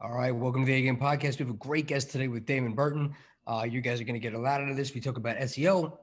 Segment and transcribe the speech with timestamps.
[0.00, 1.40] All right, welcome to the A Game Podcast.
[1.40, 3.12] We have a great guest today with Damon Burton.
[3.48, 4.94] Uh, you guys are going to get a lot out of this.
[4.94, 5.98] We talk about SEO,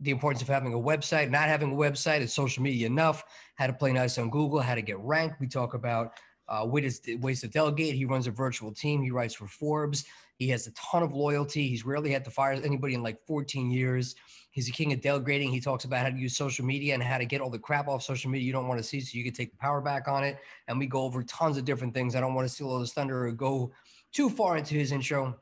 [0.00, 3.24] the importance of having a website, not having a website, is social media enough,
[3.54, 5.40] how to play nice on Google, how to get ranked.
[5.40, 6.12] We talk about
[6.46, 7.94] uh, ways to delegate.
[7.94, 9.02] He runs a virtual team.
[9.02, 10.04] He writes for Forbes.
[10.42, 11.68] He has a ton of loyalty.
[11.68, 14.16] He's rarely had to fire anybody in like 14 years.
[14.50, 15.52] He's a king of delegating.
[15.52, 17.86] He talks about how to use social media and how to get all the crap
[17.86, 20.08] off social media you don't want to see so you can take the power back
[20.08, 20.38] on it.
[20.66, 22.16] And we go over tons of different things.
[22.16, 23.70] I don't want to steal all his thunder or go
[24.12, 25.38] too far into his intro,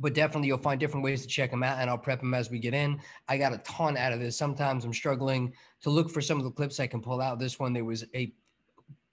[0.00, 2.50] but definitely you'll find different ways to check him out and I'll prep him as
[2.50, 2.98] we get in.
[3.28, 4.36] I got a ton out of this.
[4.36, 7.38] Sometimes I'm struggling to look for some of the clips I can pull out.
[7.38, 8.34] This one, there was a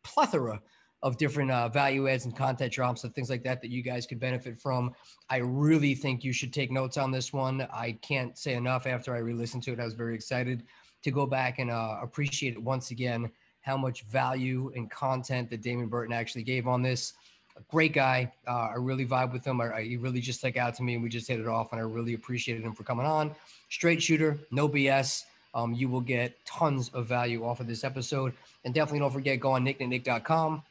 [0.02, 0.60] plethora
[1.02, 4.06] of different uh, value adds and content drops and things like that that you guys
[4.06, 4.94] could benefit from.
[5.30, 7.68] I really think you should take notes on this one.
[7.74, 9.80] I can't say enough after I re-listened to it.
[9.80, 10.64] I was very excited
[11.04, 13.32] to go back and uh, appreciate it once again
[13.62, 17.14] how much value and content that Damon Burton actually gave on this.
[17.58, 18.32] A great guy.
[18.48, 19.62] Uh, I really vibe with him.
[19.62, 21.72] I, I, he really just stuck out to me, and we just hit it off.
[21.72, 23.36] And I really appreciated him for coming on.
[23.70, 25.26] Straight shooter, no BS.
[25.54, 28.34] Um, you will get tons of value off of this episode.
[28.66, 30.64] And definitely don't forget, go on nicknicknick.com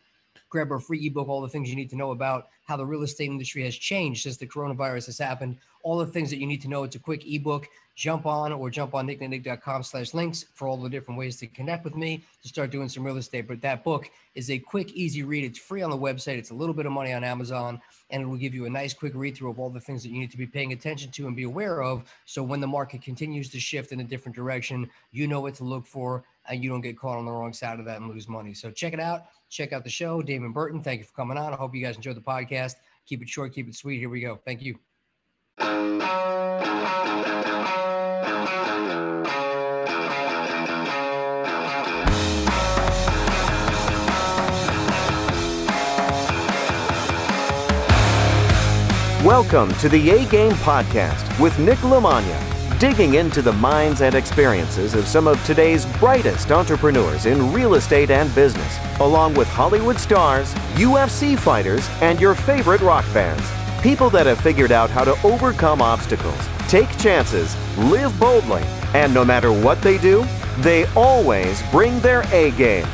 [0.48, 3.02] grab our free ebook, all the things you need to know about how the real
[3.02, 5.56] estate industry has changed since the coronavirus has happened.
[5.82, 6.84] All the things that you need to know.
[6.84, 7.66] It's a quick ebook.
[7.94, 11.84] Jump on or jump on nicknicknick.com slash links for all the different ways to connect
[11.84, 13.48] with me to start doing some real estate.
[13.48, 15.44] But that book is a quick, easy read.
[15.44, 16.38] It's free on the website.
[16.38, 18.92] It's a little bit of money on Amazon, and it will give you a nice,
[18.92, 21.26] quick read through of all the things that you need to be paying attention to
[21.26, 22.04] and be aware of.
[22.24, 25.64] So when the market continues to shift in a different direction, you know what to
[25.64, 28.28] look for and you don't get caught on the wrong side of that and lose
[28.28, 28.54] money.
[28.54, 29.26] So check it out.
[29.48, 30.22] Check out the show.
[30.22, 31.52] Damon Burton, thank you for coming on.
[31.52, 32.74] I hope you guys enjoyed the podcast.
[33.06, 33.98] Keep it short, keep it sweet.
[33.98, 34.38] Here we go.
[34.44, 34.78] Thank you.
[49.24, 54.94] Welcome to the A Game Podcast with Nick Lamagna digging into the minds and experiences
[54.94, 60.54] of some of today's brightest entrepreneurs in real estate and business, along with Hollywood stars,
[60.75, 63.42] UFC fighters, and your favorite rock bands.
[63.82, 68.62] People that have figured out how to overcome obstacles, take chances, live boldly,
[68.94, 70.26] and no matter what they do,
[70.59, 72.86] they always bring their A game.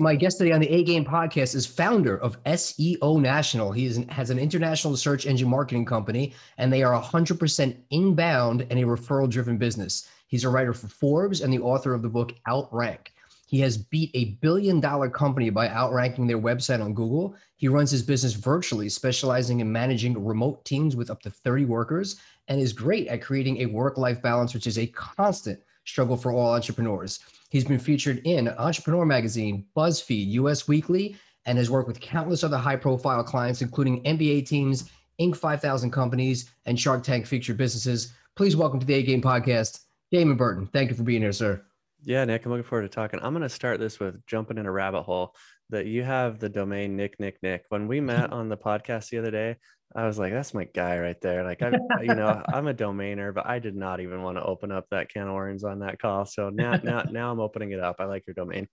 [0.00, 3.70] My guest today on the A Game podcast is founder of SEO National.
[3.70, 8.80] He is, has an international search engine marketing company, and they are 100% inbound and
[8.80, 10.08] a referral driven business.
[10.26, 13.12] He's a writer for Forbes and the author of the book Outrank.
[13.46, 17.36] He has beat a billion dollar company by outranking their website on Google.
[17.56, 22.16] He runs his business virtually, specializing in managing remote teams with up to 30 workers,
[22.48, 26.32] and is great at creating a work life balance, which is a constant struggle for
[26.32, 27.20] all entrepreneurs.
[27.50, 31.16] He's been featured in Entrepreneur Magazine, BuzzFeed, US Weekly,
[31.46, 34.90] and has worked with countless other high profile clients, including NBA teams,
[35.20, 35.36] Inc.
[35.36, 38.12] 5000 companies, and Shark Tank featured businesses.
[38.36, 40.66] Please welcome to the A Game podcast, Damon Burton.
[40.72, 41.64] Thank you for being here, sir.
[42.02, 43.20] Yeah, Nick, I'm looking forward to talking.
[43.22, 45.34] I'm going to start this with jumping in a rabbit hole
[45.70, 47.64] that you have the domain Nick, Nick, Nick.
[47.68, 49.56] When we met on the podcast the other day,
[49.96, 51.44] I was like, that's my guy right there.
[51.44, 54.72] Like I, you know, I'm a domainer, but I did not even want to open
[54.72, 56.26] up that can of worms on that call.
[56.26, 57.96] So now, now, now I'm opening it up.
[58.00, 58.66] I like your domain.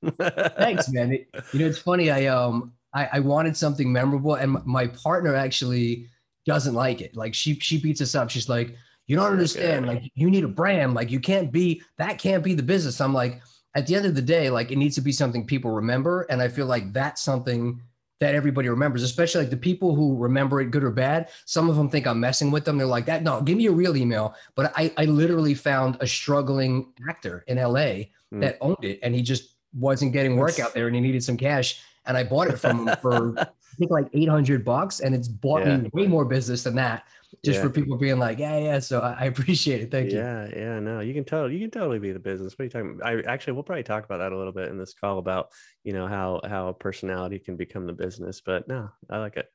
[0.58, 1.14] Thanks, man.
[1.14, 2.10] It, you know, it's funny.
[2.10, 6.08] I um, I, I wanted something memorable, and my partner actually
[6.46, 7.16] doesn't like it.
[7.16, 8.30] Like she, she beats us up.
[8.30, 8.76] She's like,
[9.08, 9.86] you don't understand.
[9.86, 10.02] Okay.
[10.02, 10.94] Like you need a brand.
[10.94, 12.18] Like you can't be that.
[12.18, 13.00] Can't be the business.
[13.00, 13.42] I'm like,
[13.76, 16.42] at the end of the day, like it needs to be something people remember, and
[16.42, 17.82] I feel like that's something
[18.22, 21.30] that everybody remembers, especially like the people who remember it good or bad.
[21.46, 22.78] Some of them think I'm messing with them.
[22.78, 24.36] They're like, that, no, give me a real email.
[24.56, 28.40] But I, I literally found a struggling actor in LA mm.
[28.42, 31.36] that owned it and he just wasn't getting work out there and he needed some
[31.36, 31.82] cash.
[32.06, 33.36] And I bought it from him for
[33.72, 35.78] I think like 800 bucks and it's bought yeah.
[35.78, 37.04] me way more business than that
[37.44, 37.64] just yeah.
[37.64, 38.80] for people being like, yeah, yeah.
[38.80, 39.92] So I, appreciate it.
[39.92, 40.18] Thank you.
[40.18, 42.54] Yeah, yeah, no, you can totally, you can totally be the business.
[42.54, 43.08] What are you talking about?
[43.08, 45.50] I actually, we'll probably talk about that a little bit in this call about,
[45.84, 49.50] you know, how, how personality can become the business, but no, I like it.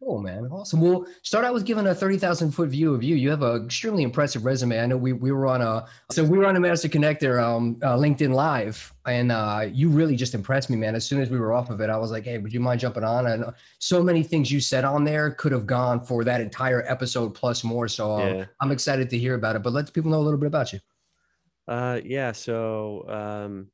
[0.00, 0.46] Cool, man.
[0.52, 0.80] Awesome.
[0.80, 3.16] We'll start out with giving a 30,000 foot view of you.
[3.16, 4.80] You have an extremely impressive resume.
[4.80, 7.78] I know we, we were on a, so we were on a Master Connector um,
[7.82, 10.94] uh, LinkedIn Live, and uh, you really just impressed me, man.
[10.94, 12.78] As soon as we were off of it, I was like, hey, would you mind
[12.78, 13.26] jumping on?
[13.26, 13.46] And
[13.80, 17.64] so many things you said on there could have gone for that entire episode plus
[17.64, 17.88] more.
[17.88, 18.44] So um, yeah.
[18.60, 19.64] I'm excited to hear about it.
[19.64, 20.78] But let people know a little bit about you.
[21.66, 22.30] Uh, yeah.
[22.30, 23.66] So um,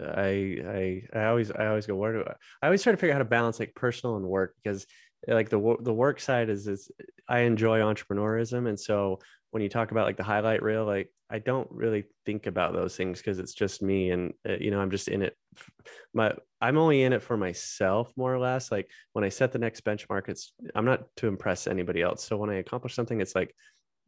[0.00, 3.12] I I I always I always go where do I, I always try to figure
[3.12, 4.86] out how to balance like personal and work because
[5.28, 6.90] like the the work side is is
[7.28, 9.18] I enjoy entrepreneurism and so
[9.50, 12.96] when you talk about like the highlight reel like I don't really think about those
[12.96, 15.36] things because it's just me and uh, you know I'm just in it
[16.12, 18.72] my I'm only in it for myself more or less.
[18.72, 22.24] Like when I set the next benchmark it's I'm not to impress anybody else.
[22.24, 23.54] So when I accomplish something it's like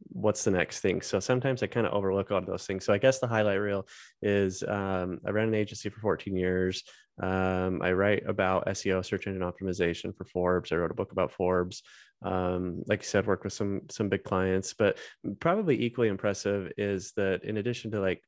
[0.00, 1.00] what's the next thing?
[1.02, 2.84] So sometimes i kind of overlook all those things.
[2.84, 3.87] So i guess the highlight reel
[4.22, 6.82] is um, i ran an agency for 14 years.
[7.22, 10.72] Um, i write about seo search engine optimization for forbes.
[10.72, 11.82] I wrote a book about forbes.
[12.22, 14.75] Um, like you said work with some some big clients.
[14.75, 14.98] But
[15.40, 18.22] probably equally impressive is that in addition to like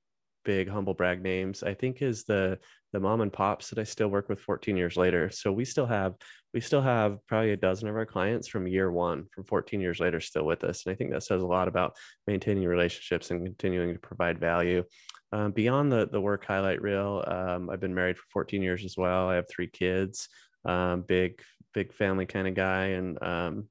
[0.44, 2.58] big humble brag names i think is the
[2.92, 5.30] the mom and pops that i still work with 14 years later.
[5.30, 6.14] So we still have
[6.54, 10.00] we still have probably a dozen of our clients from year one from 14 years
[10.00, 10.86] later still with us.
[10.86, 11.94] And i think that says a lot about
[12.26, 14.84] maintaining relationships and continuing to provide value.
[15.32, 18.96] Um, beyond the the work highlight reel um, i've been married for 14 years as
[18.96, 19.28] well.
[19.28, 20.28] I have three kids
[20.64, 21.40] um, big
[21.74, 22.86] big family kind of guy.
[22.86, 23.68] And um,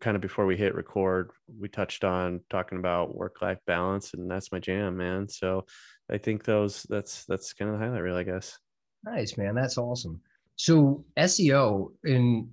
[0.00, 4.30] kind of before we hit record we touched on talking about work life balance and
[4.30, 5.64] that's my jam man so
[6.08, 8.58] i think those that's that's kind of the highlight reel i guess
[9.04, 10.20] nice man that's awesome
[10.60, 12.50] so SEO in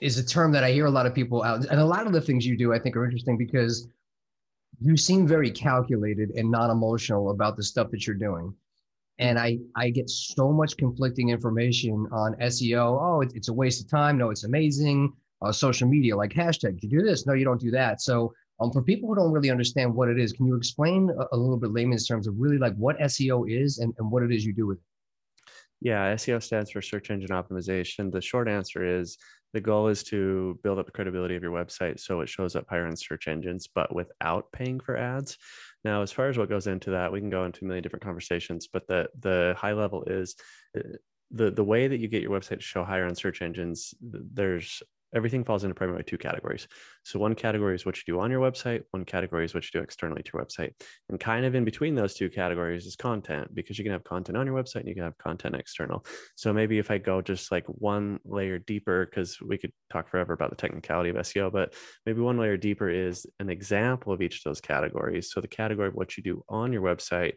[0.00, 2.12] is a term that I hear a lot of people out, and a lot of
[2.12, 3.88] the things you do I think are interesting because
[4.80, 8.54] you seem very calculated and not emotional about the stuff that you're doing.
[9.18, 12.96] And I I get so much conflicting information on SEO.
[13.02, 14.18] Oh, it's a waste of time.
[14.18, 15.12] No, it's amazing.
[15.40, 16.82] Uh, social media like hashtag.
[16.82, 17.26] You do this.
[17.26, 18.00] No, you don't do that.
[18.00, 21.36] So um, for people who don't really understand what it is, can you explain a,
[21.36, 24.32] a little bit layman's terms of really like what SEO is and, and what it
[24.32, 24.84] is you do with it?
[25.80, 28.10] Yeah, SEO stands for search engine optimization.
[28.10, 29.16] The short answer is
[29.54, 32.66] the goal is to build up the credibility of your website so it shows up
[32.68, 35.38] higher in search engines, but without paying for ads.
[35.84, 38.04] Now, as far as what goes into that, we can go into a million different
[38.04, 40.34] conversations, but the the high level is
[40.76, 40.82] uh,
[41.30, 43.94] the the way that you get your website to show higher on search engines.
[44.00, 44.82] There's
[45.14, 46.68] everything falls into primarily two categories.
[47.02, 49.80] So one category is what you do on your website, one category is what you
[49.80, 50.72] do externally to your website.
[51.08, 54.36] And kind of in between those two categories is content because you can have content
[54.36, 56.04] on your website and you can have content external.
[56.36, 60.32] So maybe if I go just like one layer deeper, because we could talk forever
[60.32, 61.74] about the technicality of SEO, but
[62.04, 65.32] maybe one layer deeper is an example of each of those categories.
[65.32, 67.34] So the category of what you do on your website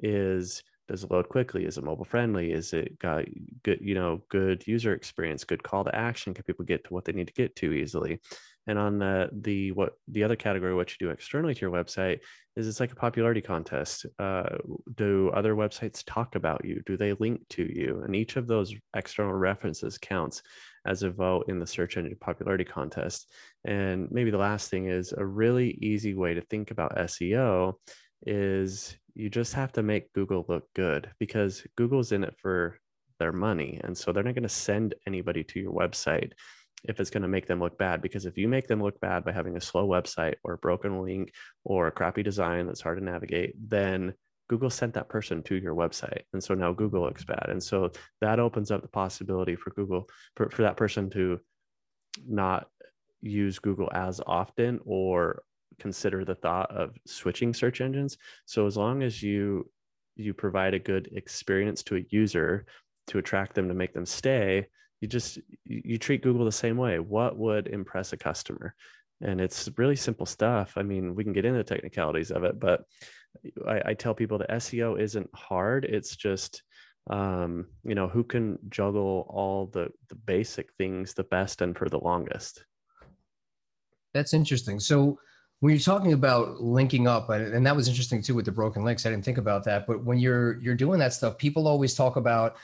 [0.00, 1.64] is does it load quickly?
[1.64, 2.52] Is it mobile friendly?
[2.52, 3.24] Is it got
[3.64, 6.34] good you know good user experience good call to action?
[6.34, 8.20] Can people get to what they need to get to easily?
[8.66, 12.18] And on the the what the other category what you do externally to your website
[12.56, 14.04] is it's like a popularity contest.
[14.18, 14.58] Uh,
[14.94, 16.82] do other websites talk about you?
[16.84, 18.02] Do they link to you?
[18.04, 20.42] And each of those external references counts
[20.86, 23.32] as a vote in the search engine popularity contest.
[23.64, 27.74] And maybe the last thing is a really easy way to think about seo
[28.26, 32.78] is you just have to make Google look good because Google's in it for
[33.18, 33.80] their money.
[33.84, 36.32] And so they're not going to send anybody to your website
[36.84, 38.02] if it's going to make them look bad.
[38.02, 41.02] Because if you make them look bad by having a slow website or a broken
[41.02, 41.32] link
[41.64, 44.14] or a crappy design that's hard to navigate, then
[44.48, 46.22] Google sent that person to your website.
[46.32, 47.46] And so now Google looks bad.
[47.48, 47.90] And so
[48.20, 51.40] that opens up the possibility for Google, for, for that person to
[52.26, 52.66] not
[53.20, 55.42] use Google as often or
[55.78, 58.18] consider the thought of switching search engines.
[58.46, 59.70] So as long as you
[60.14, 62.66] you provide a good experience to a user
[63.06, 64.66] to attract them to make them stay,
[65.00, 66.98] you just you treat Google the same way.
[66.98, 68.74] What would impress a customer?
[69.20, 70.74] And it's really simple stuff.
[70.76, 72.82] I mean, we can get into the technicalities of it, but
[73.66, 75.84] I, I tell people that SEO isn't hard.
[75.84, 76.62] It's just
[77.10, 81.88] um, you know, who can juggle all the the basic things the best and for
[81.88, 82.64] the longest.
[84.14, 84.78] That's interesting.
[84.78, 85.18] So
[85.62, 89.06] when you're talking about linking up and that was interesting too with the broken links
[89.06, 92.16] i didn't think about that but when you're you're doing that stuff people always talk
[92.16, 92.56] about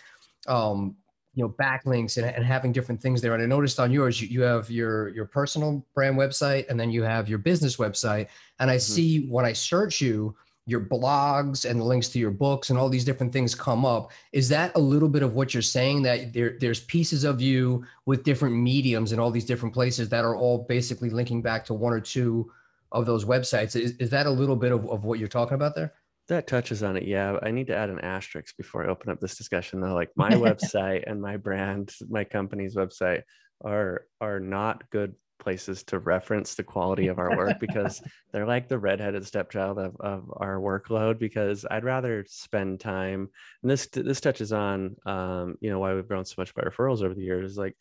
[0.48, 0.96] um,
[1.34, 4.26] you know backlinks and, and having different things there and i noticed on yours you,
[4.26, 8.26] you have your your personal brand website and then you have your business website
[8.58, 8.92] and i mm-hmm.
[8.92, 10.34] see when i search you
[10.66, 14.10] your blogs and the links to your books and all these different things come up
[14.32, 17.82] is that a little bit of what you're saying that there, there's pieces of you
[18.04, 21.72] with different mediums and all these different places that are all basically linking back to
[21.72, 22.50] one or two
[22.92, 23.76] of those websites.
[23.76, 25.92] Is, is that a little bit of, of what you're talking about there?
[26.28, 27.04] That touches on it.
[27.04, 27.38] Yeah.
[27.42, 29.94] I need to add an asterisk before I open up this discussion though.
[29.94, 33.22] Like my website and my brand, my company's website
[33.64, 38.02] are are not good places to reference the quality of our work because
[38.32, 43.30] they're like the redheaded stepchild of, of our workload because I'd rather spend time
[43.62, 47.02] and this this touches on um, you know why we've grown so much by referrals
[47.02, 47.76] over the years Is like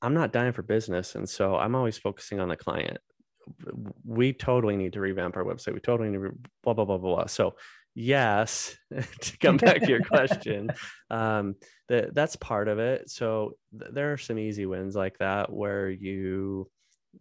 [0.00, 2.98] I'm not dying for business and so I'm always focusing on the client
[4.04, 5.74] we totally need to revamp our website.
[5.74, 7.26] We totally need to blah, blah, blah, blah, blah.
[7.26, 7.54] So
[7.98, 8.76] yes
[9.20, 10.70] to come back to your question
[11.10, 11.56] um,
[11.88, 15.90] that that's part of it so th- there are some easy wins like that where
[15.90, 16.70] you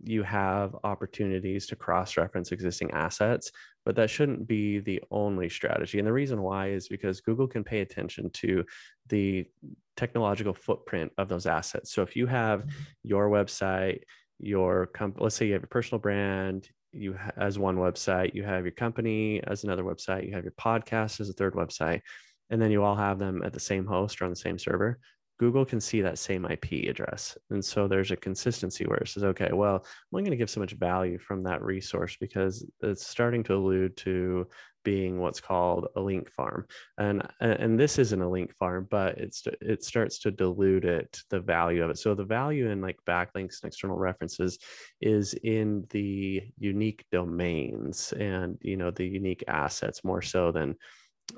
[0.04, 3.52] you have opportunities to cross reference existing assets
[3.86, 7.64] but that shouldn't be the only strategy and the reason why is because google can
[7.64, 8.64] pay attention to
[9.08, 9.48] the
[9.96, 12.84] technological footprint of those assets so if you have mm-hmm.
[13.02, 14.02] your website
[14.40, 18.44] your company let's say you have a personal brand you ha- as one website you
[18.44, 22.02] have your company as another website you have your podcast as a third website
[22.50, 25.00] and then you all have them at the same host or on the same server
[25.40, 27.38] google can see that same ip address.
[27.50, 30.60] And so there's a consistency where it says okay well i'm going to give so
[30.60, 34.48] much value from that resource because it's starting to allude to
[34.88, 36.66] being what's called a link farm.
[36.98, 41.42] And and this isn't a link farm but it's it starts to dilute it the
[41.42, 41.98] value of it.
[41.98, 44.58] So the value in like backlinks and external references
[45.02, 50.78] is in the unique domains and you know the unique assets more so than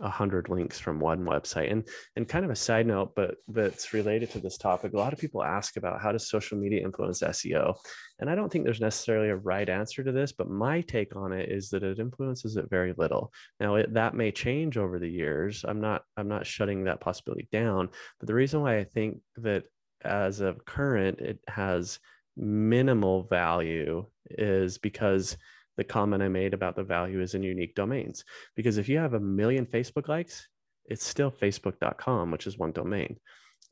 [0.02, 1.72] a hundred links from one website.
[1.72, 4.94] And and kind of a side note, but that's related to this topic.
[4.94, 7.76] A lot of people ask about how does social media influence SEO,
[8.20, 10.32] and I don't think there's necessarily a right answer to this.
[10.32, 13.32] But my take on it is that it influences it very little.
[13.60, 15.66] Now it, that may change over the years.
[15.68, 17.90] I'm not I'm not shutting that possibility down.
[18.20, 19.64] But the reason why I think that
[20.04, 22.00] as of current it has
[22.38, 25.36] minimal value is because
[25.80, 28.26] the comment I made about the value is in unique domains.
[28.54, 30.46] Because if you have a million Facebook likes,
[30.84, 33.18] it's still facebook.com, which is one domain.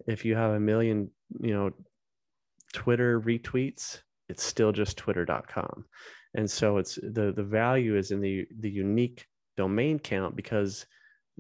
[0.08, 1.12] If you have a million,
[1.42, 1.72] you know,
[2.72, 4.00] Twitter retweets,
[4.30, 5.84] it's still just twitter.com.
[6.36, 9.26] And so it's the the value is in the the unique
[9.58, 10.86] domain count because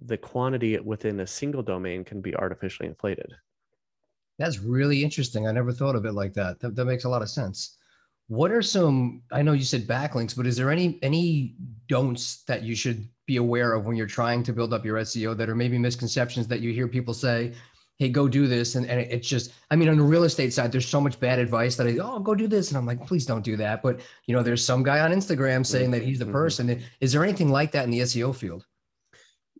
[0.05, 3.31] the quantity within a single domain can be artificially inflated.
[4.37, 5.47] That's really interesting.
[5.47, 6.59] I never thought of it like that.
[6.59, 7.77] That, that makes a lot of sense.
[8.27, 9.21] What are some?
[9.31, 11.55] I know you said backlinks, but is there any any
[11.87, 15.35] don'ts that you should be aware of when you're trying to build up your SEO
[15.37, 17.53] that are maybe misconceptions that you hear people say?
[17.99, 19.53] Hey, go do this, and, and it's just.
[19.71, 22.19] I mean, on the real estate side, there's so much bad advice that I oh
[22.19, 23.81] go do this, and I'm like, please don't do that.
[23.81, 26.33] But you know, there's some guy on Instagram saying that he's the mm-hmm.
[26.33, 26.83] person.
[26.99, 28.65] Is there anything like that in the SEO field?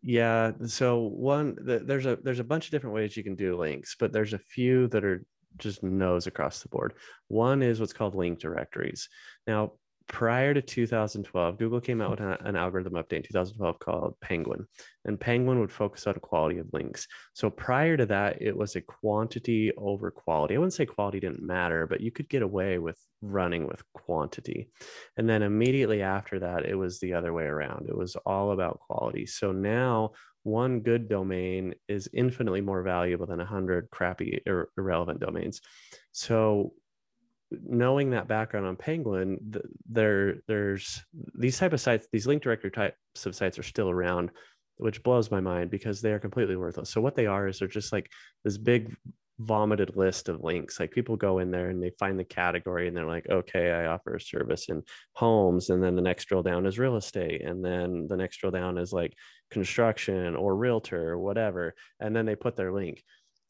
[0.03, 0.51] Yeah.
[0.65, 4.11] So one, there's a there's a bunch of different ways you can do links, but
[4.11, 5.25] there's a few that are
[5.57, 6.93] just knows across the board.
[7.27, 9.09] One is what's called link directories.
[9.45, 9.73] Now,
[10.07, 14.65] prior to 2012, Google came out with an, algorithm update in 2012 called Penguin,
[15.05, 17.07] and Penguin would focus on quality of links.
[17.33, 20.55] So prior to that, it was a quantity over quality.
[20.55, 24.69] I wouldn't say quality didn't matter, but you could get away with running with quantity.
[25.17, 27.87] And then immediately after that, it was the other way around.
[27.89, 29.25] It was all about quality.
[29.25, 30.11] So now
[30.47, 35.59] one good domain is infinitely more valuable than a hundred crappy ir- irrelevant domains.
[36.13, 36.71] So
[37.51, 41.03] knowing that background on Penguin, the, there there's
[41.37, 44.31] these type of sites, these link directory types of sites are still around,
[44.77, 46.89] which blows my mind because they are completely worthless.
[46.89, 48.09] So what they are is they're just like
[48.45, 48.95] this big
[49.39, 50.79] vomited list of links.
[50.79, 53.87] Like people go in there and they find the category and they're like, okay, I
[53.87, 54.81] offer a service in
[55.13, 55.69] homes.
[55.69, 57.43] And then the next drill down is real estate.
[57.43, 59.13] And then the next drill down is like
[59.51, 61.73] construction or realtor or whatever.
[61.99, 63.03] And then they put their link.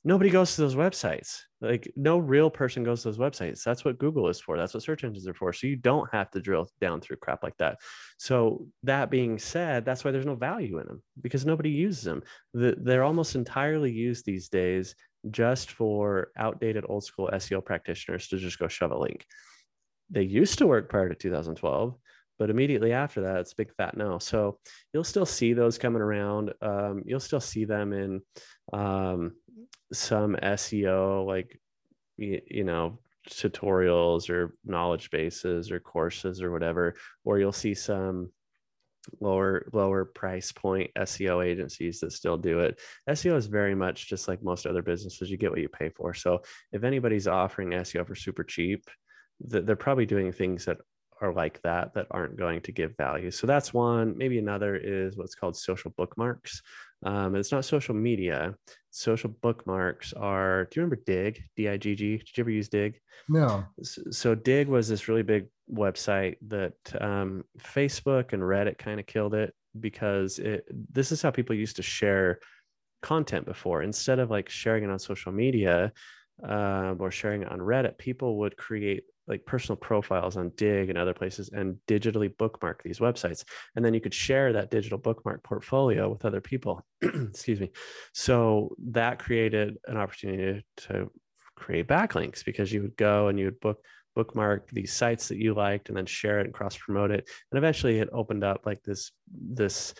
[0.03, 1.41] Nobody goes to those websites.
[1.59, 3.63] Like no real person goes to those websites.
[3.63, 4.55] That's what Google is for.
[4.57, 5.51] That's what search engines are for.
[5.51, 7.79] So you don't have to drill down through crap like that.
[8.17, 12.23] So that being said, that's why there's no value in them because nobody uses them.
[12.53, 14.95] they're almost entirely used these days
[15.31, 19.25] just for outdated old school SEO practitioners to just go shove a link.
[20.09, 21.95] They used to work prior to 2012,
[22.37, 24.19] but immediately after that, it's big fat no.
[24.19, 24.59] So
[24.93, 26.53] you'll still see those coming around.
[26.61, 28.21] Um, you'll still see them in
[28.73, 29.33] um,
[29.93, 31.59] some SEO, like,
[32.17, 38.31] you, you know, tutorials or knowledge bases or courses or whatever, or you'll see some
[39.21, 42.79] lower lower price point SEO agencies that still do it.
[43.09, 45.29] SEO is very much just like most other businesses.
[45.29, 46.13] You get what you pay for.
[46.13, 46.41] So
[46.71, 48.85] if anybody's offering SEO for super cheap,
[49.39, 50.77] they're probably doing things that
[51.21, 53.31] are like that that aren't going to give value.
[53.31, 54.17] So that's one.
[54.17, 56.61] Maybe another is what's called social bookmarks.
[57.03, 58.55] Um, it's not social media.
[58.91, 60.65] Social bookmarks are.
[60.65, 61.43] Do you remember Digg?
[61.55, 62.17] D I G G.
[62.17, 62.99] Did you ever use Digg?
[63.29, 63.63] No.
[63.83, 69.35] So, Digg was this really big website that um, Facebook and Reddit kind of killed
[69.35, 70.65] it because it.
[70.91, 72.39] This is how people used to share
[73.03, 73.83] content before.
[73.83, 75.91] Instead of like sharing it on social media
[76.43, 80.97] uh, or sharing it on Reddit, people would create like personal profiles on Digg and
[80.97, 83.43] other places and digitally bookmark these websites.
[83.75, 86.85] And then you could share that digital bookmark portfolio with other people.
[87.01, 87.71] Excuse me.
[88.13, 91.11] So that created an opportunity to
[91.55, 93.79] create backlinks because you would go and you would book
[94.15, 97.29] bookmark these sites that you liked and then share it and cross promote it.
[97.51, 99.93] And eventually it opened up like this this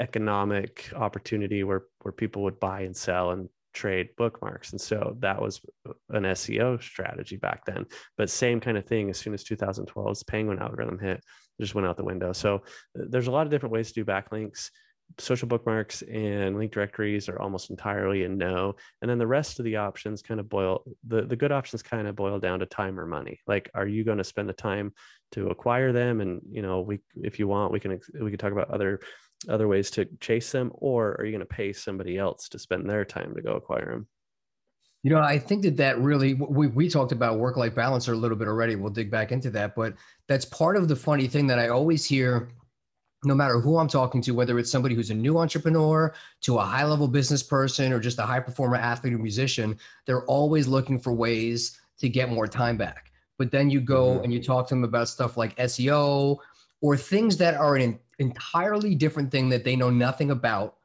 [0.00, 4.72] economic opportunity where where people would buy and sell and trade bookmarks.
[4.72, 5.60] And so that was
[6.10, 7.84] an seo strategy back then.
[8.16, 11.22] But same kind of thing as soon as 2012's penguin algorithm hit
[11.60, 12.32] just went out the window.
[12.32, 12.62] So
[12.98, 14.70] uh, there's a lot of different ways to do backlinks.
[15.18, 18.74] Social bookmarks and link directories are almost entirely a no.
[19.02, 22.08] And then the rest of the options kind of boil the, the good options kind
[22.08, 23.40] of boil down to time or money.
[23.46, 24.92] Like are you going to spend the time
[25.32, 26.20] to acquire them?
[26.20, 29.00] And you know we if you want we can we can talk about other
[29.48, 32.88] other ways to chase them or are you going to pay somebody else to spend
[32.88, 34.06] their time to go acquire them
[35.02, 38.14] you know i think that that really we, we talked about work life balance a
[38.14, 39.94] little bit already we'll dig back into that but
[40.28, 42.48] that's part of the funny thing that i always hear
[43.24, 46.62] no matter who I'm talking to, whether it's somebody who's a new entrepreneur to a
[46.62, 50.98] high level business person or just a high performer athlete or musician, they're always looking
[50.98, 53.12] for ways to get more time back.
[53.38, 54.24] But then you go mm-hmm.
[54.24, 56.38] and you talk to them about stuff like SEO
[56.80, 60.76] or things that are an entirely different thing that they know nothing about.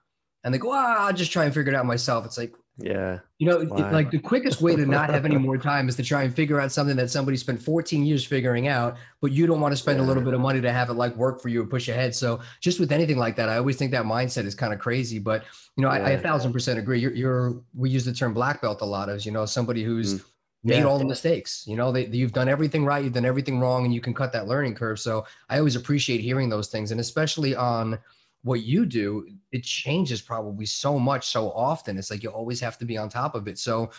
[0.43, 2.25] And they go, ah, I'll just try and figure it out myself.
[2.25, 3.19] It's like, yeah.
[3.39, 6.03] You know, it, like the quickest way to not have any more time is to
[6.03, 9.59] try and figure out something that somebody spent 14 years figuring out, but you don't
[9.59, 10.05] want to spend yeah.
[10.05, 12.15] a little bit of money to have it like work for you and push ahead.
[12.15, 15.19] So just with anything like that, I always think that mindset is kind of crazy.
[15.19, 15.43] But
[15.75, 16.03] you know, yeah.
[16.03, 16.99] I, I, a thousand percent agree.
[16.99, 20.15] You're, you're we use the term black belt a lot as you know somebody who's
[20.15, 20.25] mm.
[20.63, 20.83] Made yeah.
[20.83, 21.63] all the mistakes.
[21.67, 24.31] You know, they, you've done everything right, you've done everything wrong, and you can cut
[24.33, 24.99] that learning curve.
[24.99, 27.99] So I always appreciate hearing those things, and especially on
[28.43, 31.97] what you do, it changes probably so much so often.
[31.97, 33.57] It's like you always have to be on top of it.
[33.57, 33.91] So,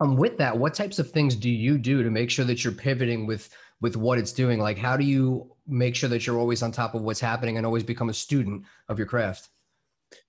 [0.00, 2.72] um, with that, what types of things do you do to make sure that you're
[2.72, 3.48] pivoting with
[3.80, 4.58] with what it's doing?
[4.58, 7.66] Like, how do you make sure that you're always on top of what's happening and
[7.66, 9.48] always become a student of your craft?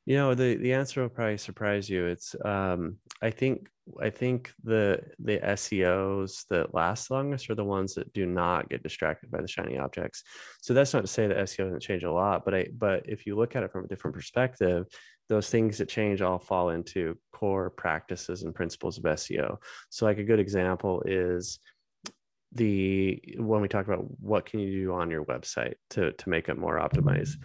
[0.05, 2.05] You know, the the answer will probably surprise you.
[2.05, 3.69] It's um, I think
[4.01, 8.83] I think the the SEOs that last longest are the ones that do not get
[8.83, 10.23] distracted by the shiny objects.
[10.61, 13.25] So that's not to say that SEO doesn't change a lot, but I but if
[13.25, 14.87] you look at it from a different perspective,
[15.29, 19.57] those things that change all fall into core practices and principles of SEO.
[19.89, 21.59] So like a good example is
[22.51, 26.49] the when we talk about what can you do on your website to to make
[26.49, 27.37] it more optimized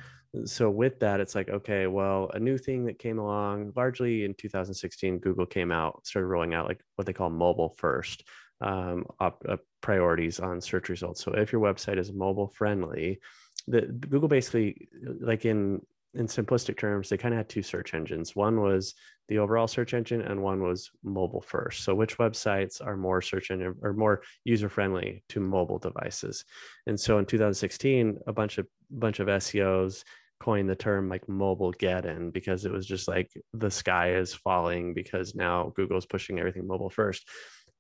[0.44, 4.34] so with that it's like okay well a new thing that came along largely in
[4.34, 8.24] 2016 google came out started rolling out like what they call mobile first
[8.60, 11.22] um, op, uh, priorities on search results.
[11.22, 13.20] So if your website is mobile friendly
[13.66, 14.88] the google basically
[15.20, 15.80] like in
[16.14, 18.34] in simplistic terms they kind of had two search engines.
[18.34, 18.94] One was
[19.28, 21.84] the overall search engine and one was mobile first.
[21.84, 26.44] So which websites are more search engine or more user friendly to mobile devices?
[26.86, 30.04] And so in 2016 a bunch of bunch of seos
[30.40, 35.34] coined the term like Mobilegeddon because it was just like the sky is falling because
[35.34, 37.28] now google's pushing everything mobile first.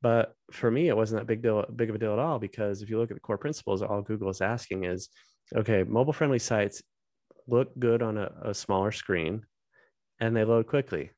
[0.02, 2.82] But for me it wasn't that big deal big of a deal at all because
[2.82, 5.08] if you look at the core principles all google is asking is
[5.56, 6.82] okay mobile friendly sites
[7.48, 9.42] look good on a, a smaller screen
[10.20, 11.10] and they load quickly.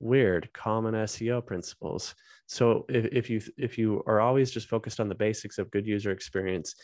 [0.00, 2.14] Weird common seo principles.
[2.46, 5.86] So if, if you if you are always just focused on the basics of good
[5.86, 6.74] user experience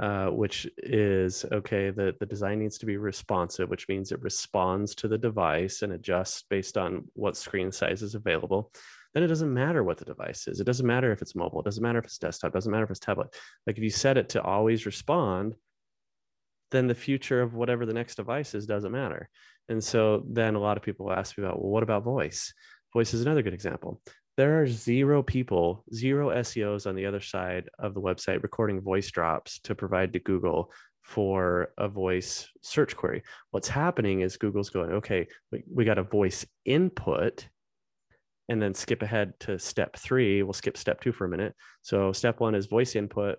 [0.00, 4.92] uh, which is okay the, the design needs to be responsive which means it responds
[4.92, 8.72] to the device and adjusts based on what screen size is available
[9.14, 10.60] then it doesn't matter what the device is.
[10.60, 12.84] It doesn't matter if it's mobile it doesn't matter if it's desktop it doesn't matter
[12.84, 13.28] if it's tablet.
[13.66, 15.54] Like if you set it to always respond
[16.74, 19.28] then the future of whatever the next device is doesn't matter
[19.68, 22.52] and so then a lot of people ask me about well what about voice
[22.92, 24.00] voice is another good example
[24.36, 29.10] there are zero people, zero SEOs on the other side of the website recording voice
[29.10, 33.22] drops to provide to Google for a voice search query.
[33.52, 37.46] What's happening is Google's going, okay, we, we got a voice input
[38.48, 40.42] and then skip ahead to step three.
[40.42, 41.54] We'll skip step two for a minute.
[41.82, 43.38] So step one is voice input.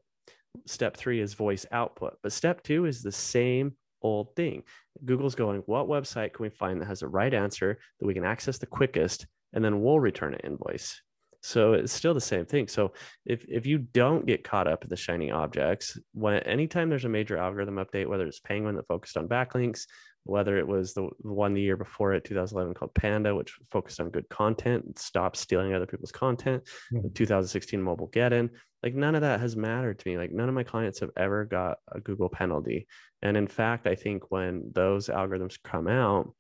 [0.66, 2.18] Step three is voice output.
[2.24, 4.64] But step two is the same old thing.
[5.04, 8.24] Google's going, what website can we find that has the right answer that we can
[8.24, 11.02] access the quickest and then we'll return an invoice.
[11.46, 12.68] So it's still the same thing.
[12.68, 12.94] So
[13.26, 17.10] if if you don't get caught up in the shiny objects, when anytime there's a
[17.10, 19.82] major algorithm update, whether it's Penguin that focused on backlinks,
[20.24, 24.10] whether it was the one the year before it, 2011 called Panda, which focused on
[24.10, 27.10] good content, stopped stealing other people's content, mm-hmm.
[27.14, 28.50] 2016 Mobilegeddon,
[28.82, 30.18] like none of that has mattered to me.
[30.18, 32.88] Like none of my clients have ever got a Google penalty.
[33.22, 36.34] And in fact, I think when those algorithms come out,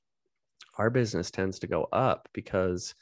[0.79, 2.95] our business tends to go up because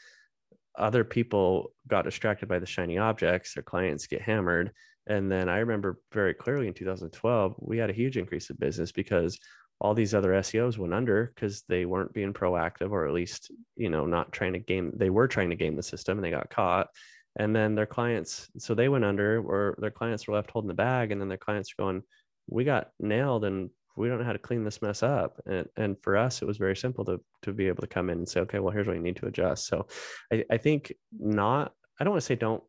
[0.77, 4.71] other people got distracted by the shiny objects their clients get hammered.
[5.07, 8.91] And then i remember very clearly in 2012 we had a huge increase of business
[8.91, 9.38] because
[9.81, 13.89] all these other seos went under because they weren't being proactive or at least you
[13.89, 16.49] know not trying to game they were trying to game the system and they got
[16.49, 16.88] caught.
[17.36, 20.73] And then their clients so they went under or their clients were left holding the
[20.73, 22.03] bag and then their clients are going
[22.47, 25.39] we got nailed and we don't know how to clean this mess up.
[25.45, 28.19] And, and for us, it was very simple to, to be able to come in
[28.19, 29.67] and say, okay, well, here's what you need to adjust.
[29.67, 29.88] So
[30.32, 32.63] I, I think not, I don't want to say don't,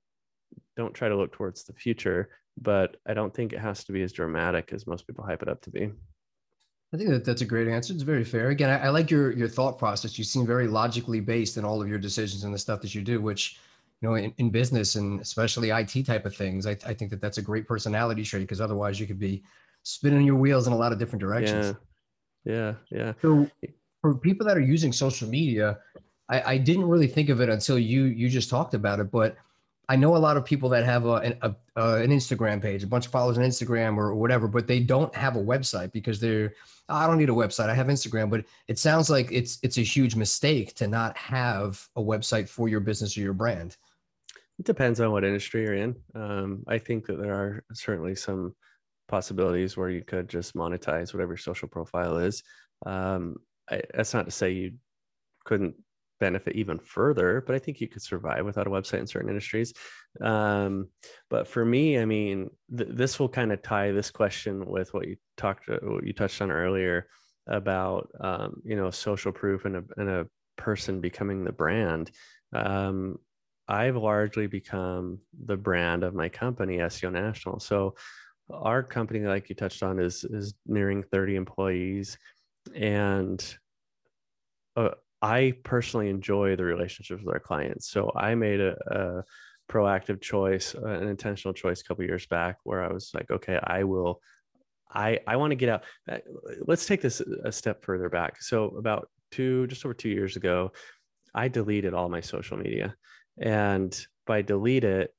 [0.77, 2.29] don't try to look towards the future,
[2.61, 5.49] but I don't think it has to be as dramatic as most people hype it
[5.49, 5.91] up to be.
[6.93, 7.93] I think that that's a great answer.
[7.93, 8.51] It's very fair.
[8.51, 10.17] Again, I, I, like your your thought process.
[10.17, 13.03] You seem very logically based in all of your decisions and the stuff that you
[13.03, 13.59] do, which
[14.01, 16.69] you know in, in business and especially IT type of things.
[16.69, 19.43] I, I think that that's a great personality trait because otherwise you could be
[19.85, 21.77] spinning your wheels in a lot of different directions.
[22.45, 23.13] Yeah, yeah, yeah.
[23.23, 23.49] So
[24.03, 25.79] for people that are using social media,
[26.29, 29.37] I, I didn't really think of it until you you just talked about it, but
[29.89, 32.87] I know a lot of people that have a, a, a, an Instagram page, a
[32.87, 36.55] bunch of followers on Instagram or whatever, but they don't have a website because they're
[36.89, 37.71] I don't need a website.
[37.71, 41.87] I have Instagram, but it sounds like it's it's a huge mistake to not have
[41.97, 43.77] a website for your business or your brand.
[44.59, 45.97] It depends on what industry you're in.
[46.15, 48.55] Um, I think that there are certainly some
[49.09, 52.43] possibilities where you could just monetize whatever your social profile is.
[52.87, 53.37] Um,
[53.71, 54.73] I, that's not to say you
[55.45, 55.75] couldn't
[56.21, 59.75] benefit even further, but I think you could survive without a website in certain industries.
[60.21, 60.89] Um,
[61.29, 65.07] but for me, I mean, th- this will kind of tie this question with what
[65.09, 67.09] you talked, uh, what you touched on earlier
[67.47, 72.11] about, um, you know, social proof and a, and a person becoming the brand.
[72.55, 73.19] Um,
[73.67, 77.61] I've largely become the brand of my company, SEO National.
[77.61, 77.95] So
[78.51, 82.19] our company, like you touched on, is is nearing 30 employees,
[82.75, 83.57] and
[84.77, 84.91] uh,
[85.23, 87.89] I personally enjoy the relationships with our clients.
[87.91, 89.25] So I made a, a
[89.73, 93.59] proactive choice, uh, an intentional choice a couple years back, where I was like, okay,
[93.63, 94.21] I will.
[94.97, 95.85] I, I want to get out.
[96.09, 96.19] Uh,
[96.67, 98.41] let's take this a step further back.
[98.41, 100.73] So about two, just over two years ago,
[101.35, 102.95] I deleted all my social media.
[103.39, 105.13] And by delete it,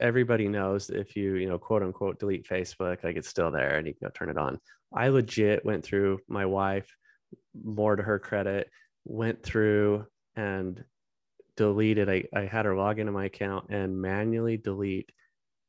[0.00, 3.86] everybody knows if you, you know, quote unquote, delete Facebook, like it's still there and
[3.86, 4.58] you can go turn it on.
[4.92, 6.94] I legit went through my wife,
[7.64, 8.70] more to her credit,
[9.04, 10.82] went through and
[11.56, 12.08] deleted.
[12.08, 15.10] I, I had her log into my account and manually delete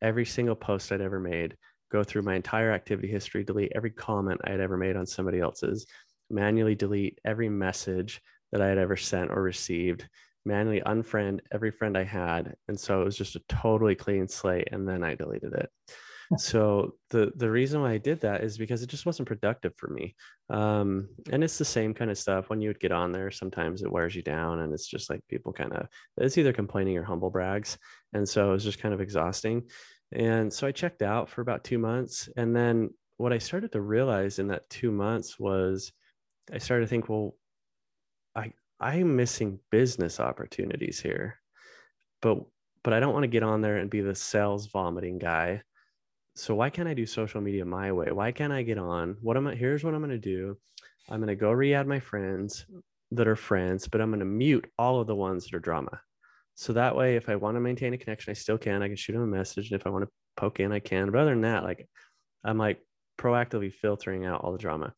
[0.01, 1.55] every single post I'd ever made,
[1.91, 5.39] go through my entire activity history, delete every comment I had ever made on somebody
[5.39, 5.85] else's,
[6.29, 10.07] manually delete every message that I had ever sent or received,
[10.45, 12.55] manually unfriend every friend I had.
[12.67, 14.69] And so it was just a totally clean slate.
[14.71, 15.69] And then I deleted it.
[16.38, 19.89] so the the reason why I did that is because it just wasn't productive for
[19.89, 20.15] me.
[20.49, 23.31] Um, and it's the same kind of stuff when you would get on there.
[23.31, 26.97] Sometimes it wears you down, and it's just like people kind of it's either complaining
[26.97, 27.77] or humble brags,
[28.13, 29.63] and so it was just kind of exhausting.
[30.12, 33.81] And so I checked out for about two months, and then what I started to
[33.81, 35.91] realize in that two months was
[36.53, 37.36] I started to think, well,
[38.79, 41.39] I'm missing business opportunities here.
[42.21, 42.39] But
[42.83, 45.63] but I don't want to get on there and be the sales vomiting guy.
[46.35, 48.11] So why can't I do social media my way?
[48.11, 49.17] Why can't I get on?
[49.21, 50.57] What am I here's what I'm going to do.
[51.09, 52.65] I'm going to go re-add my friends
[53.11, 56.01] that are friends, but I'm going to mute all of the ones that are drama.
[56.55, 58.81] So that way, if I want to maintain a connection, I still can.
[58.81, 59.71] I can shoot them a message.
[59.71, 61.11] And if I want to poke in, I can.
[61.11, 61.88] But other than that, like
[62.43, 62.79] I'm like
[63.17, 64.93] proactively filtering out all the drama.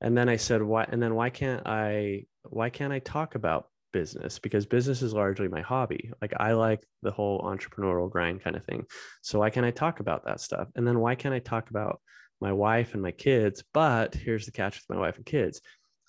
[0.00, 0.86] And then I said, why?
[0.88, 4.38] And then why can't I why can't I talk about business?
[4.38, 6.10] Because business is largely my hobby.
[6.20, 8.84] Like I like the whole entrepreneurial grind kind of thing.
[9.22, 10.68] So why can't I talk about that stuff?
[10.74, 12.00] And then why can't I talk about
[12.40, 13.64] my wife and my kids?
[13.72, 15.60] But here's the catch with my wife and kids.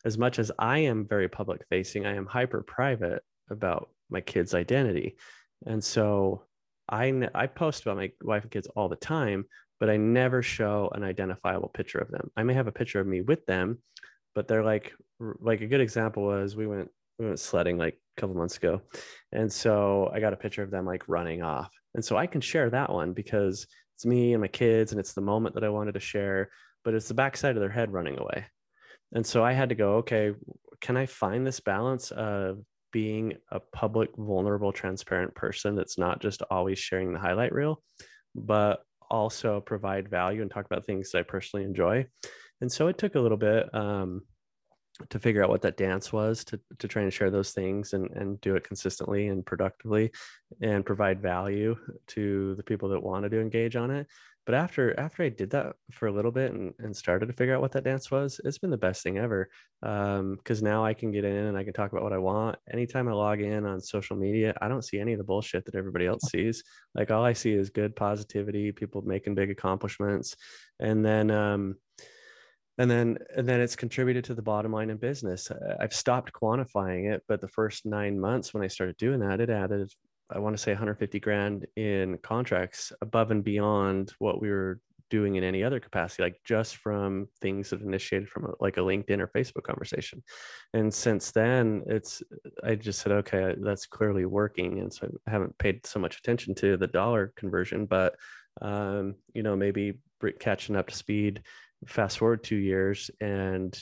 [0.06, 4.54] As much as I am very public facing, I am hyper private about my kids'
[4.54, 5.18] identity.
[5.66, 6.44] And so
[6.88, 9.46] I, I post about my wife and kids all the time,
[9.80, 12.32] but I never show an identifiable picture of them.
[12.36, 13.80] I may have a picture of me with them,
[14.36, 18.22] but they're like like a good example was we went we went sledding like a
[18.22, 18.82] couple months ago.
[19.32, 21.72] And so i got a picture of them like running off.
[21.96, 25.14] And so i can share that one because it's me and my kids and it's
[25.14, 26.50] the moment that i wanted to share
[26.86, 28.46] but it's the backside of their head running away.
[29.14, 30.34] And so i had to go okay
[30.82, 32.60] can i find this balance of
[32.92, 37.84] being a public vulnerable transparent person that's not just always sharing the highlight reel
[38.34, 42.06] but also provide value and talk about things that i personally enjoy?
[42.62, 44.24] And so it took a little bit um,
[45.10, 48.10] to figure out what that dance was to, to try and share those things and,
[48.12, 50.12] and do it consistently and productively
[50.62, 51.76] and provide value
[52.08, 54.08] to the people that wanted to engage on it.
[54.46, 57.54] But after after i did that for a little bit and, and started to figure
[57.54, 59.48] out what that dance was it's been the best thing ever.
[59.80, 62.58] Because um, now i can get in and i can talk about what i want.
[62.74, 65.76] Anytime i log in on social media i don't see any of the bullshit that
[65.76, 66.64] everybody else sees.
[66.96, 70.36] Like all i see is good positivity people making big accomplishments.
[70.80, 71.76] And then um,
[72.80, 77.14] and then and then it's contributed to the bottom line in business i've stopped quantifying
[77.14, 79.92] it but the first nine months when i started doing that it added
[80.32, 85.36] i want to say 150 grand in contracts above and beyond what we were doing
[85.36, 89.20] in any other capacity, like just from things that initiated from a, like a LinkedIn
[89.20, 90.24] or Facebook conversation.
[90.74, 92.22] And since then, it's
[92.64, 96.56] I just said, okay, that's clearly working, and so I haven't paid so much attention
[96.56, 98.16] to the dollar conversion, but
[98.62, 99.94] um, you know, maybe
[100.40, 101.42] catching up to speed.
[101.88, 103.78] Fast forward two years, and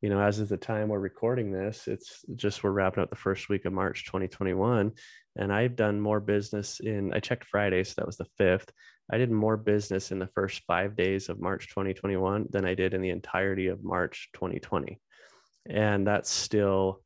[0.00, 3.16] you know, as of the time we're recording this, it's just we're wrapping up the
[3.16, 4.92] first week of March 2021
[5.36, 8.70] and I've done more business in I checked Friday, so that was the fifth.
[9.10, 12.94] I did more business in the first five days of March 2021 than I did
[12.94, 15.00] in the entirety of March 2020.
[15.68, 17.02] And that's still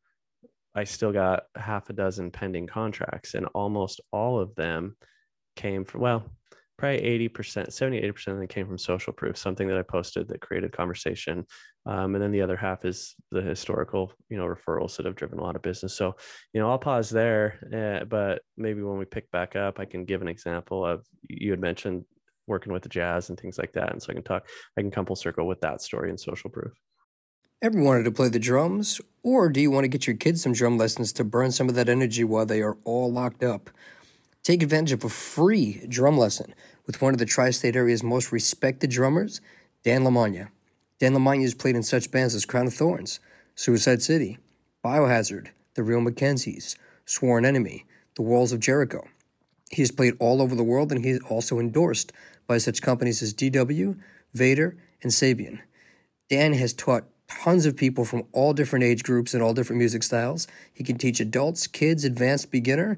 [0.74, 4.96] I still got half a dozen pending contracts, and almost all of them
[5.54, 6.30] came from well,
[6.78, 10.40] probably 80%, 70, 80% of them came from social proof, something that I posted that
[10.40, 11.46] created conversation.
[11.86, 15.38] Um, and then the other half is the historical, you know, referrals that have driven
[15.38, 15.94] a lot of business.
[15.94, 16.16] So,
[16.52, 20.04] you know, I'll pause there, uh, but maybe when we pick back up, I can
[20.04, 22.04] give an example of, you had mentioned
[22.46, 23.92] working with the jazz and things like that.
[23.92, 26.50] And so I can talk, I can come full circle with that story and social
[26.50, 26.72] proof.
[27.62, 29.00] Ever wanted to play the drums?
[29.22, 31.74] Or do you want to get your kids some drum lessons to burn some of
[31.74, 33.70] that energy while they are all locked up?
[34.46, 36.54] Take advantage of a free drum lesson
[36.86, 39.40] with one of the tri state area's most respected drummers,
[39.82, 40.50] Dan Lamagna.
[41.00, 43.18] Dan Lamagna has played in such bands as Crown of Thorns,
[43.56, 44.38] Suicide City,
[44.84, 49.08] Biohazard, The Real McKenzies, Sworn Enemy, The Walls of Jericho.
[49.72, 52.12] He has played all over the world and he is also endorsed
[52.46, 53.98] by such companies as DW,
[54.32, 55.58] Vater, and Sabian.
[56.30, 60.04] Dan has taught tons of people from all different age groups and all different music
[60.04, 60.46] styles.
[60.72, 62.96] He can teach adults, kids, advanced beginner,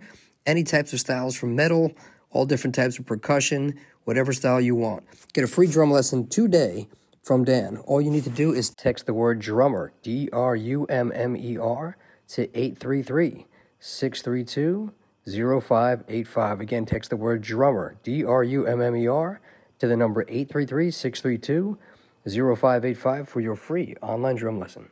[0.49, 1.93] any types of styles from metal,
[2.31, 5.05] all different types of percussion, whatever style you want.
[5.35, 6.89] Get a free drum lesson today
[7.23, 7.77] from Dan.
[7.85, 11.37] All you need to do is text the word drummer, D R U M M
[11.37, 11.97] E R,
[12.29, 13.47] to 833
[13.79, 14.93] 632
[15.27, 16.61] 0585.
[16.61, 19.41] Again, text the word drummer, D R U M M E R,
[19.79, 21.79] to the number 833 632
[22.25, 24.89] 0585 for your free online drum lesson.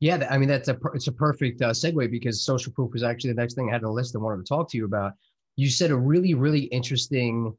[0.00, 3.30] Yeah, I mean that's a it's a perfect uh, segue because social proof was actually
[3.30, 5.12] the next thing I had on the list I wanted to talk to you about.
[5.56, 7.56] You said a really really interesting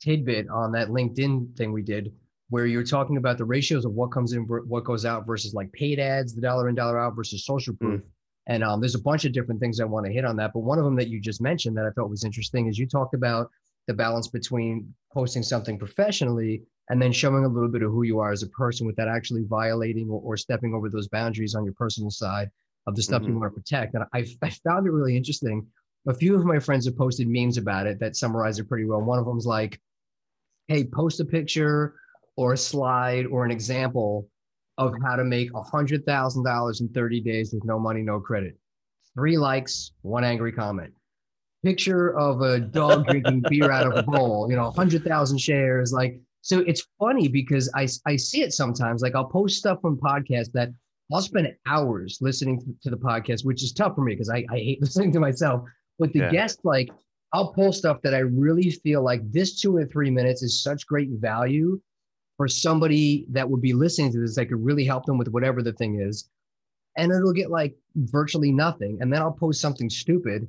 [0.00, 2.12] tidbit on that LinkedIn thing we did,
[2.50, 5.72] where you're talking about the ratios of what comes in, what goes out versus like
[5.72, 7.86] paid ads, the dollar in dollar out versus social hmm.
[7.86, 8.00] proof.
[8.00, 8.06] Mm.
[8.50, 10.60] And um, there's a bunch of different things I want to hit on that, but
[10.60, 13.12] one of them that you just mentioned that I thought was interesting is you talked
[13.12, 13.50] about
[13.86, 18.18] the balance between posting something professionally and then showing a little bit of who you
[18.18, 21.74] are as a person without actually violating or, or stepping over those boundaries on your
[21.74, 22.50] personal side
[22.86, 23.32] of the stuff mm-hmm.
[23.32, 23.94] you want to protect.
[23.94, 25.66] And I, I found it really interesting.
[26.06, 29.02] A few of my friends have posted memes about it that summarize it pretty well.
[29.02, 29.78] One of them's like,
[30.68, 31.94] hey, post a picture
[32.36, 34.28] or a slide or an example
[34.78, 38.56] of how to make $100,000 in 30 days with no money, no credit.
[39.14, 40.94] Three likes, one angry comment.
[41.64, 45.92] Picture of a dog drinking beer out of a bowl, you know, 100,000 shares.
[45.92, 49.02] Like, so it's funny because I, I see it sometimes.
[49.02, 50.70] Like I'll post stuff from podcasts that
[51.12, 54.56] I'll spend hours listening to the podcast, which is tough for me because I, I
[54.56, 55.60] hate listening to myself.
[55.98, 56.30] But the yeah.
[56.30, 56.88] guest, like
[57.34, 60.86] I'll pull stuff that I really feel like this two or three minutes is such
[60.86, 61.78] great value
[62.38, 65.62] for somebody that would be listening to this that could really help them with whatever
[65.62, 66.30] the thing is.
[66.96, 68.96] And it'll get like virtually nothing.
[69.02, 70.48] And then I'll post something stupid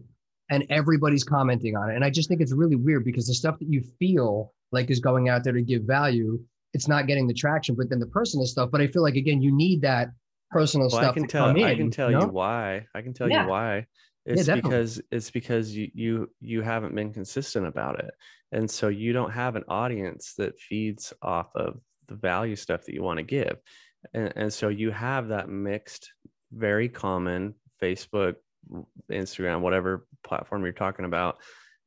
[0.49, 1.95] and everybody's commenting on it.
[1.95, 4.99] And I just think it's really weird because the stuff that you feel like is
[4.99, 6.39] going out there to give value,
[6.73, 8.69] it's not getting the traction, but then the personal stuff.
[8.71, 10.09] But I feel like again, you need that
[10.51, 11.11] personal well, stuff.
[11.11, 11.49] I can tell.
[11.49, 12.25] I can tell you, know?
[12.25, 12.85] you why.
[12.93, 13.43] I can tell yeah.
[13.43, 13.85] you why.
[14.25, 18.11] It's yeah, because it's because you you you haven't been consistent about it,
[18.51, 22.93] and so you don't have an audience that feeds off of the value stuff that
[22.93, 23.57] you want to give,
[24.13, 26.11] and, and so you have that mixed,
[26.51, 28.35] very common Facebook,
[29.11, 31.37] Instagram, whatever platform you're talking about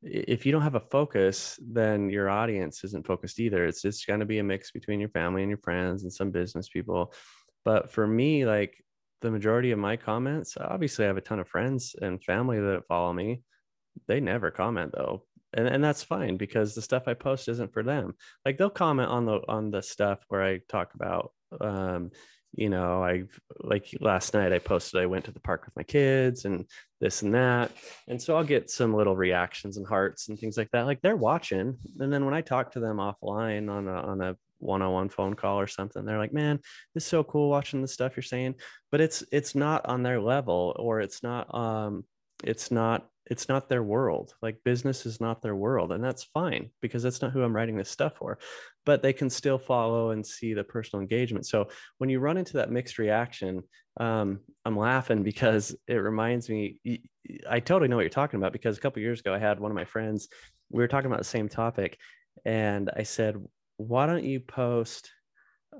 [0.03, 3.65] if you don't have a focus, then your audience isn't focused either.
[3.65, 6.31] It's just going to be a mix between your family and your friends and some
[6.31, 7.13] business people.
[7.65, 8.83] But for me, like
[9.21, 12.87] the majority of my comments, obviously I have a ton of friends and family that
[12.87, 13.41] follow me.
[14.07, 15.25] They never comment though.
[15.53, 18.15] And, and that's fine because the stuff I post isn't for them.
[18.43, 22.09] Like they'll comment on the on the stuff where I talk about um,
[22.55, 23.23] you know, I
[23.59, 26.65] like last night I posted I went to the park with my kids and
[27.01, 27.71] this and that.
[28.07, 30.85] And so I'll get some little reactions and hearts and things like that.
[30.85, 31.77] Like they're watching.
[31.99, 35.59] And then when I talk to them offline on a on a one-on-one phone call
[35.59, 36.59] or something, they're like, man,
[36.95, 38.55] it's so cool watching the stuff you're saying.
[38.91, 42.05] But it's it's not on their level or it's not um
[42.43, 44.35] it's not it's not their world.
[44.41, 45.91] Like business is not their world.
[45.91, 48.37] And that's fine because that's not who I'm writing this stuff for.
[48.85, 51.45] But they can still follow and see the personal engagement.
[51.45, 51.69] So
[51.99, 53.63] when you run into that mixed reaction,
[53.97, 56.79] um, I'm laughing because it reminds me,
[57.49, 59.71] I totally know what you're talking about because a couple years ago, I had one
[59.71, 60.27] of my friends,
[60.69, 61.97] we were talking about the same topic.
[62.45, 63.37] And I said,
[63.77, 65.11] why don't you post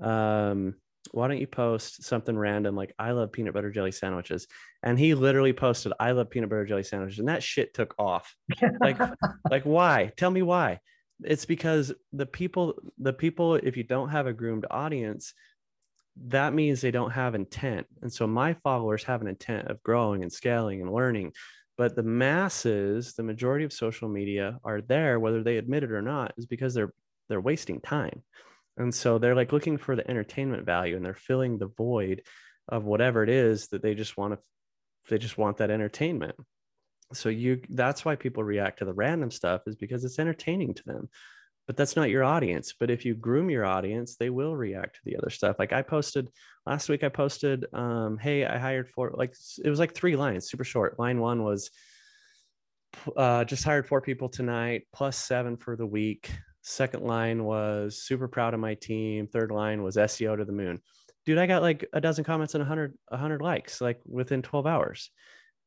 [0.01, 0.75] um
[1.11, 4.47] why don't you post something random like I love peanut butter jelly sandwiches?
[4.81, 8.35] And he literally posted I love peanut butter jelly sandwiches, and that shit took off.
[8.79, 8.97] Like,
[9.51, 10.11] like why?
[10.17, 10.79] Tell me why.
[11.23, 15.33] It's because the people, the people, if you don't have a groomed audience,
[16.25, 17.87] that means they don't have intent.
[18.01, 21.33] And so my followers have an intent of growing and scaling and learning.
[21.77, 26.01] But the masses, the majority of social media are there, whether they admit it or
[26.03, 26.93] not, is because they're
[27.29, 28.21] they're wasting time
[28.77, 32.23] and so they're like looking for the entertainment value and they're filling the void
[32.69, 34.39] of whatever it is that they just want to
[35.09, 36.35] they just want that entertainment
[37.13, 40.83] so you that's why people react to the random stuff is because it's entertaining to
[40.85, 41.09] them.
[41.65, 42.73] But that's not your audience.
[42.77, 45.57] But if you groom your audience they will react to the other stuff.
[45.59, 46.29] Like i posted
[46.65, 50.49] last week i posted um hey i hired four like it was like three lines
[50.49, 50.99] super short.
[50.99, 51.69] Line one was
[53.17, 56.31] uh, just hired four people tonight plus seven for the week.
[56.61, 59.27] Second line was super proud of my team.
[59.27, 60.79] Third line was SEO to the moon.
[61.25, 64.41] Dude, I got like a dozen comments and a hundred, a hundred likes like within
[64.41, 65.09] 12 hours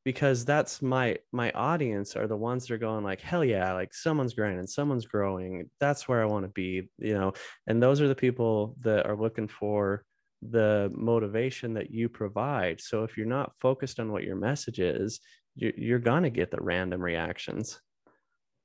[0.06, 3.92] because that's my my audience are the ones that are going like hell yeah like
[3.92, 7.32] someone's grinding someone's growing that's where i want to be you know
[7.66, 10.04] and those are the people that are looking for
[10.50, 15.18] the motivation that you provide so if you're not focused on what your message is
[15.56, 17.80] you're, going to get the random reactions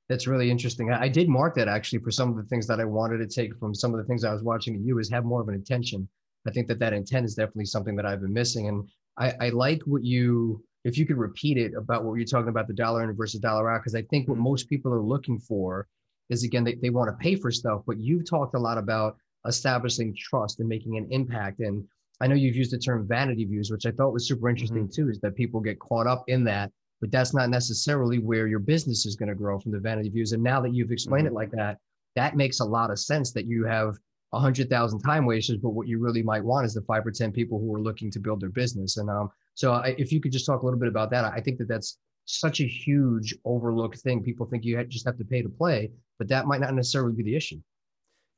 [0.08, 0.92] that's really interesting.
[0.92, 3.56] I, did mark that actually for some of the things that I wanted to take
[3.58, 5.54] from some of the things I was watching and you is have more of an
[5.54, 6.06] intention.
[6.46, 8.68] I think that that intent is definitely something that I've been missing.
[8.68, 12.48] And I, I like what you, if you could repeat it about what you're talking
[12.48, 15.38] about the dollar in versus dollar out, because I think what most people are looking
[15.38, 15.86] for
[16.30, 19.16] is again, they, they want to pay for stuff, but you've talked a lot about
[19.46, 21.60] establishing trust and making an impact.
[21.60, 21.84] And
[22.20, 25.02] I know you've used the term vanity views, which I thought was super interesting mm-hmm.
[25.04, 26.70] too, is that people get caught up in that
[27.02, 30.30] but that's not necessarily where your business is going to grow from the vanity views.
[30.32, 31.36] And now that you've explained mm-hmm.
[31.36, 31.78] it like that,
[32.14, 33.96] that makes a lot of sense that you have
[34.32, 37.10] a hundred thousand time wasters, but what you really might want is the five or
[37.10, 38.98] 10 people who are looking to build their business.
[38.98, 41.40] And um, so I, if you could just talk a little bit about that, I
[41.40, 44.22] think that that's such a huge overlooked thing.
[44.22, 47.22] People think you just have to pay to play, but that might not necessarily be
[47.22, 47.60] the issue.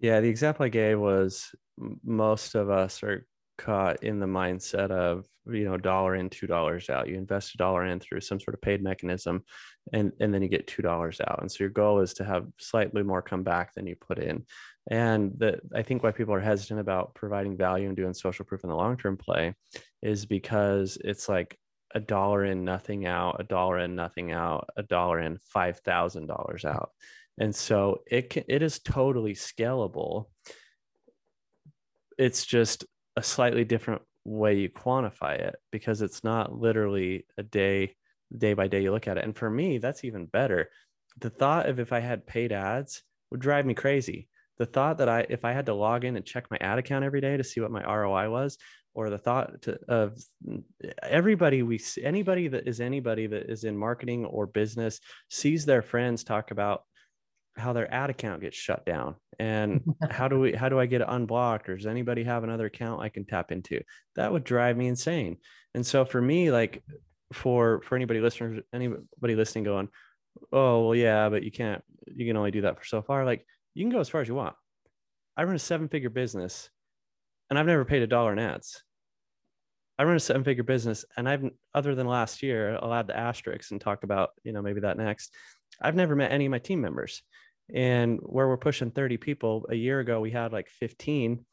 [0.00, 1.54] Yeah, the example I gave was
[2.04, 6.90] most of us are caught in the mindset of you know dollar in two dollars
[6.90, 9.44] out you invest a dollar in through some sort of paid mechanism
[9.92, 12.46] and and then you get two dollars out and so your goal is to have
[12.58, 14.44] slightly more come back than you put in
[14.90, 15.42] and
[15.74, 18.76] i think why people are hesitant about providing value and doing social proof in the
[18.76, 19.54] long term play
[20.02, 21.58] is because it's like
[21.94, 26.26] a dollar in nothing out a dollar in nothing out a dollar in five thousand
[26.26, 26.90] dollars out.
[27.38, 30.26] And so it can, it is totally scalable.
[32.18, 32.84] It's just
[33.16, 37.94] a slightly different way you quantify it because it's not literally a day
[38.36, 39.24] day by day you look at it.
[39.24, 40.70] And for me that's even better.
[41.20, 45.08] The thought of if i had paid ads would drive me crazy the thought that
[45.08, 47.44] i if i had to log in and check my ad account every day to
[47.44, 48.58] see what my roi was
[48.94, 50.62] or the thought to, of mm,
[51.02, 56.24] everybody we anybody that is anybody that is in marketing or business sees their friends
[56.24, 56.84] talk about
[57.56, 61.00] how their ad account gets shut down and how do we how do i get
[61.00, 63.80] it unblocked or does anybody have another account i can tap into?
[64.16, 65.36] That would drive me insane.
[65.74, 66.82] And so for me like
[67.32, 69.88] for for anybody listening anybody listening going
[70.52, 73.46] oh well yeah but you can't you can only do that for so far like
[73.74, 74.54] you can go as far as you want.
[75.36, 76.70] I run a seven figure business
[77.50, 78.82] and i've never paid a dollar in ads.
[79.98, 83.16] I run a seven figure business and i've other than last year i'll add the
[83.16, 85.32] asterisks and talk about you know maybe that next
[85.80, 87.22] i've never met any of my team members.
[87.72, 91.44] And where we're pushing 30 people a year ago we had like 15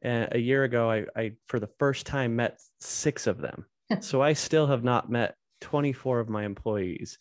[0.00, 3.66] and a year ago I, I for the first time met six of them.
[4.00, 7.18] So i still have not met 24 of my employees.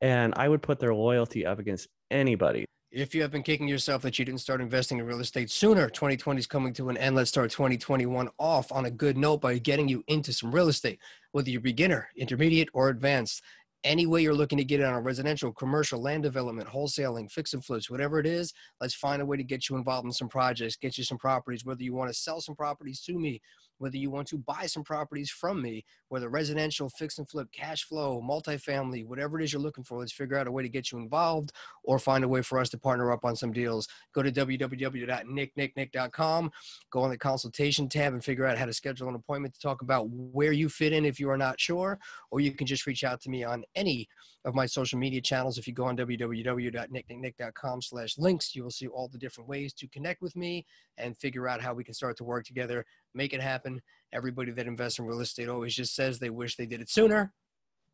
[0.00, 2.66] And i would put their loyalty up against anybody
[2.96, 5.90] if you have been kicking yourself that you didn't start investing in real estate sooner
[5.90, 7.14] 2020 is coming to an end.
[7.14, 10.98] Let's start 2021 off on a good note by getting you into some real estate
[11.32, 13.42] whether you're beginner intermediate or advanced.
[13.84, 17.52] Any way you're looking to get it on a residential, commercial, land development, wholesaling, fix
[17.52, 20.30] and flips, whatever it is, let's find a way to get you involved in some
[20.30, 23.42] projects, get you some properties, whether you want to sell some properties to me,
[23.78, 27.82] whether you want to buy some properties from me, whether residential, fix and flip, cash
[27.84, 30.92] flow, multifamily, whatever it is you're looking for, let's figure out a way to get
[30.92, 31.52] you involved
[31.84, 33.86] or find a way for us to partner up on some deals.
[34.14, 36.50] Go to www.nicknicknick.com,
[36.90, 39.82] go on the consultation tab and figure out how to schedule an appointment to talk
[39.82, 41.98] about where you fit in if you are not sure,
[42.30, 44.08] or you can just reach out to me on any
[44.46, 45.58] of my social media channels.
[45.58, 49.88] If you go on www.nicknicknick.com slash links, you will see all the different ways to
[49.88, 50.64] connect with me
[50.98, 52.84] and figure out how we can start to work together,
[53.16, 53.80] make it happen.
[54.12, 57.32] Everybody that invests in real estate always just says they wish they did it sooner.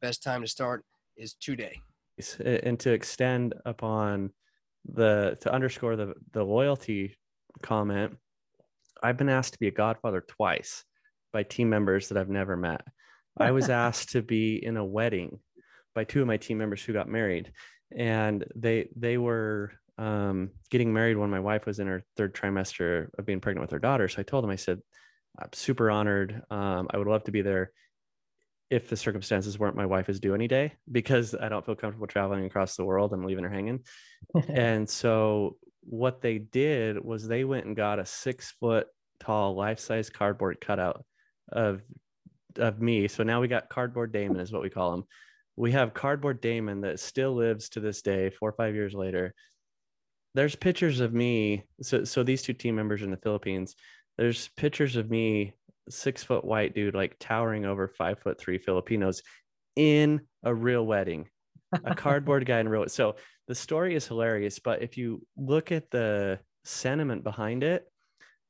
[0.01, 0.85] Best time to start
[1.17, 1.81] is today.
[2.45, 4.31] And to extend upon
[4.85, 7.17] the to underscore the the loyalty
[7.63, 8.17] comment,
[9.03, 10.85] I've been asked to be a godfather twice
[11.33, 12.83] by team members that I've never met.
[13.39, 15.39] I was asked to be in a wedding
[15.95, 17.53] by two of my team members who got married,
[17.97, 23.09] and they they were um, getting married when my wife was in her third trimester
[23.19, 24.09] of being pregnant with her daughter.
[24.09, 24.81] So I told them, I said,
[25.39, 26.43] I'm super honored.
[26.51, 27.73] Um, I would love to be there
[28.71, 32.07] if the circumstances weren't my wife is due any day because I don't feel comfortable
[32.07, 33.13] traveling across the world.
[33.13, 33.81] I'm leaving her hanging.
[34.49, 38.87] and so what they did was they went and got a six foot
[39.21, 41.05] tall life size cardboard cutout
[41.51, 41.83] of
[42.57, 43.09] of me.
[43.09, 45.05] So now we got cardboard Damon is what we call him.
[45.57, 49.35] We have cardboard Damon that still lives to this day, four or five years later.
[50.35, 51.65] There's pictures of me.
[51.83, 53.77] So so these two team members in the Philippines,
[54.19, 55.55] there's pictures of me
[55.89, 59.23] six foot white dude, like towering over five foot three Filipinos
[59.77, 61.29] in a real wedding,
[61.85, 62.89] a cardboard guy in real.
[62.89, 63.17] So
[63.49, 67.85] the story is hilarious, but if you look at the sentiment behind it,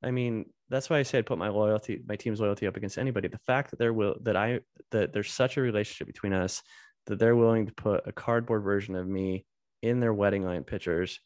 [0.03, 3.29] I mean, that's why I said put my loyalty, my team's loyalty up against anybody.
[3.29, 4.61] The fact that there will that I
[4.91, 6.63] that there's such a relationship between us
[7.07, 9.45] that they're willing to put a cardboard version of me
[9.83, 11.21] in their wedding line pictures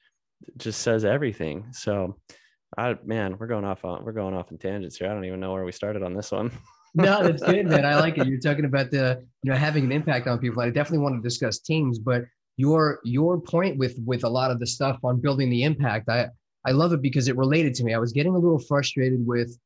[0.56, 1.66] just says everything.
[1.72, 2.16] So
[2.76, 5.08] I man, we're going off on we're going off in tangents here.
[5.08, 6.50] I don't even know where we started on this one.
[6.94, 7.84] no, that's good, man.
[7.84, 8.26] I like it.
[8.28, 10.62] You're talking about the you know having an impact on people.
[10.62, 12.24] I definitely want to discuss teams, but
[12.56, 16.28] your your point with with a lot of the stuff on building the impact, I
[16.66, 17.94] I love it because it related to me.
[17.94, 19.56] I was getting a little frustrated with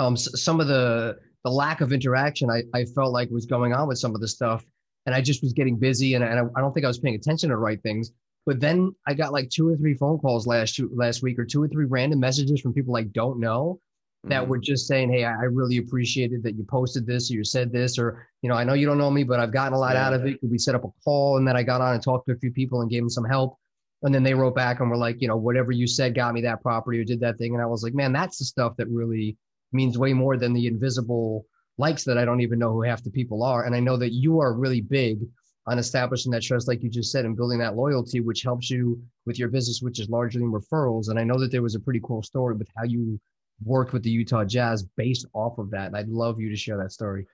[0.00, 3.88] um some of the the lack of interaction I, I felt like was going on
[3.88, 4.64] with some of the stuff
[5.06, 7.14] and I just was getting busy and, and I, I don't think I was paying
[7.14, 8.12] attention to the right things.
[8.44, 11.62] But then I got like two or three phone calls last last week, or two
[11.62, 13.80] or three random messages from people I don't know
[14.24, 14.50] that mm-hmm.
[14.50, 17.98] were just saying, "Hey, I really appreciated that you posted this, or you said this,
[17.98, 20.06] or you know, I know you don't know me, but I've gotten a lot yeah,
[20.06, 20.38] out of it.
[20.42, 22.52] We set up a call, and then I got on and talked to a few
[22.52, 23.56] people and gave them some help.
[24.02, 26.40] And then they wrote back and were like, you know, whatever you said got me
[26.42, 27.54] that property or did that thing.
[27.54, 29.36] And I was like, man, that's the stuff that really
[29.72, 31.46] means way more than the invisible
[31.78, 33.64] likes that I don't even know who half the people are.
[33.64, 35.20] And I know that you are really big
[35.66, 39.00] on establishing that trust, like you just said, and building that loyalty, which helps you
[39.26, 41.08] with your business, which is largely in referrals.
[41.08, 43.20] And I know that there was a pretty cool story with how you
[43.64, 45.86] worked with the Utah Jazz based off of that.
[45.86, 47.26] And I'd love you to share that story.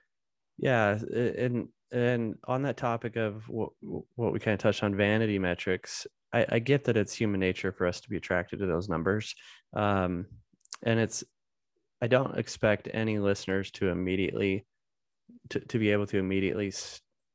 [0.57, 3.71] Yeah, and and on that topic of what
[4.15, 7.71] what we kind of touched on vanity metrics, I, I get that it's human nature
[7.71, 9.33] for us to be attracted to those numbers,
[9.73, 10.25] um,
[10.83, 11.23] and it's
[12.01, 14.65] I don't expect any listeners to immediately
[15.49, 16.71] to, to be able to immediately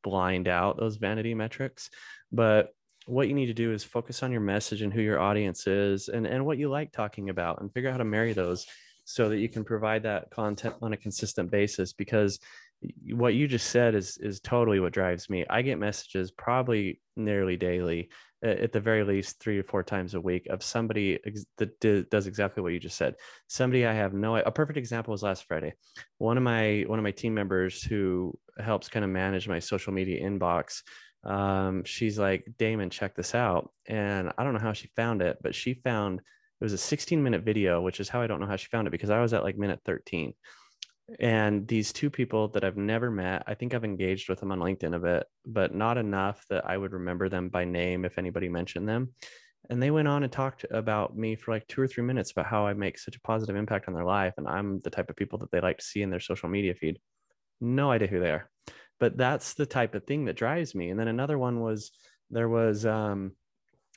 [0.05, 1.91] blind out those vanity metrics.
[2.31, 2.73] But
[3.07, 6.09] what you need to do is focus on your message and who your audience is
[6.09, 8.67] and, and what you like talking about and figure out how to marry those
[9.05, 12.39] so that you can provide that content on a consistent basis because
[13.13, 15.45] what you just said is is totally what drives me.
[15.49, 18.11] I get messages probably nearly daily,
[18.45, 21.19] at the very least three or four times a week, of somebody
[21.57, 23.15] that does exactly what you just said.
[23.47, 24.37] Somebody I have no.
[24.37, 25.75] A perfect example was last Friday.
[26.19, 29.93] One of my one of my team members who helps kind of manage my social
[29.93, 30.83] media inbox.
[31.25, 35.39] Um, she's like, Damon, check this out, and I don't know how she found it,
[35.43, 38.47] but she found it was a 16 minute video, which is how I don't know
[38.47, 40.35] how she found it because I was at like minute 13
[41.21, 44.61] and these two people that I've never met, I think I've engaged with them on
[44.61, 48.49] LinkedIn a bit, but not enough that I would remember them by name if anybody
[48.49, 49.13] mentioned them.
[49.71, 52.47] And they went on and talked about me for like two or three minutes about
[52.47, 54.35] how I make such a positive impact on their life.
[54.37, 56.75] And I'm the type of people that they like to see in their social media
[56.75, 56.99] feed.
[57.61, 58.51] No idea who they are,
[58.99, 60.91] but that's the type of thing that drives me.
[60.91, 61.93] And then another one was
[62.31, 63.33] there was um,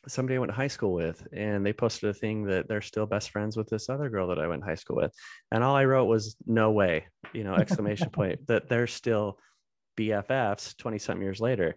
[0.07, 3.05] somebody I went to high school with, and they posted a thing that they're still
[3.05, 5.13] best friends with this other girl that I went to high school with.
[5.51, 9.39] And all I wrote was, no way, you know, exclamation point, that they're still
[9.97, 11.75] BFFs 20 something years later.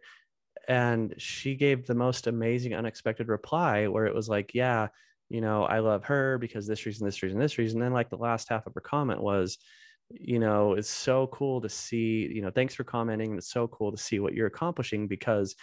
[0.68, 4.89] And she gave the most amazing, unexpected reply where it was like, yeah,
[5.28, 7.78] you know, I love her because this reason, this reason, this reason.
[7.78, 9.59] And then, like, the last half of her comment was,
[10.11, 13.37] you know, it's so cool to see, you know, thanks for commenting.
[13.37, 15.55] It's so cool to see what you're accomplishing because,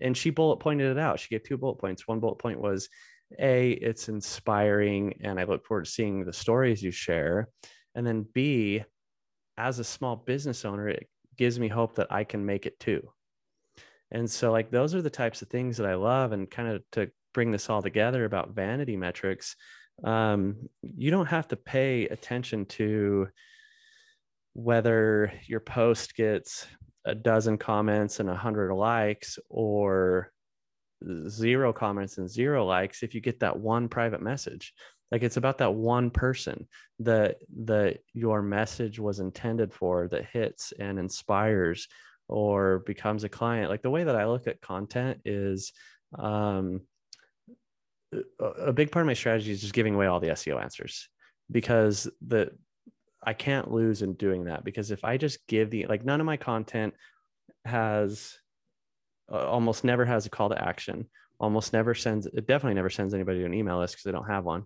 [0.00, 1.20] and she bullet pointed it out.
[1.20, 2.08] She gave two bullet points.
[2.08, 2.88] One bullet point was,
[3.38, 7.48] A, it's inspiring and I look forward to seeing the stories you share.
[7.94, 8.84] And then B,
[9.56, 13.10] as a small business owner, it gives me hope that I can make it too.
[14.10, 16.32] And so, like, those are the types of things that I love.
[16.32, 19.56] And kind of to bring this all together about vanity metrics,
[20.02, 23.28] um, you don't have to pay attention to,
[24.54, 26.66] whether your post gets
[27.04, 30.32] a dozen comments and a hundred likes or
[31.28, 34.72] zero comments and zero likes if you get that one private message.
[35.10, 36.66] Like it's about that one person
[37.00, 41.88] that that your message was intended for that hits and inspires
[42.28, 43.70] or becomes a client.
[43.70, 45.72] Like the way that i look at content is
[46.18, 46.80] um
[48.38, 51.08] a big part of my strategy is just giving away all the SEO answers
[51.50, 52.50] because the
[53.26, 56.26] I can't lose in doing that because if I just give the like none of
[56.26, 56.94] my content
[57.64, 58.38] has
[59.32, 61.08] uh, almost never has a call to action
[61.40, 64.28] almost never sends it definitely never sends anybody to an email list because they don't
[64.28, 64.64] have one.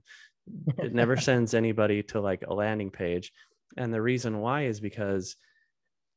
[0.79, 3.33] It never sends anybody to like a landing page.
[3.77, 5.37] And the reason why is because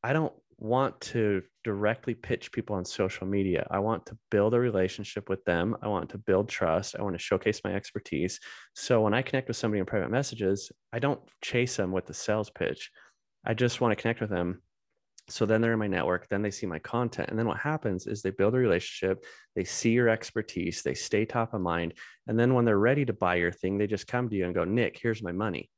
[0.04, 3.66] i don't want to directly pitch people on social media.
[3.72, 5.76] I want to build a relationship with them.
[5.82, 6.95] I want to build trust.
[6.97, 8.39] I want to showcase my expertise.
[8.76, 12.14] So when i connect with somebody in private messages i don't chase them with the
[12.14, 12.91] sales pitch.
[13.43, 14.62] I just want to connect with them.
[15.30, 16.28] So then they're in my network.
[16.30, 17.30] Then they see my content.
[17.30, 19.24] And then what happens is they build a relationship.
[19.55, 20.84] They see your expertise.
[20.84, 21.93] They stay top of mind.
[22.28, 24.53] And then when they're ready to buy your thing they just come to you and
[24.53, 25.72] go nick here's my money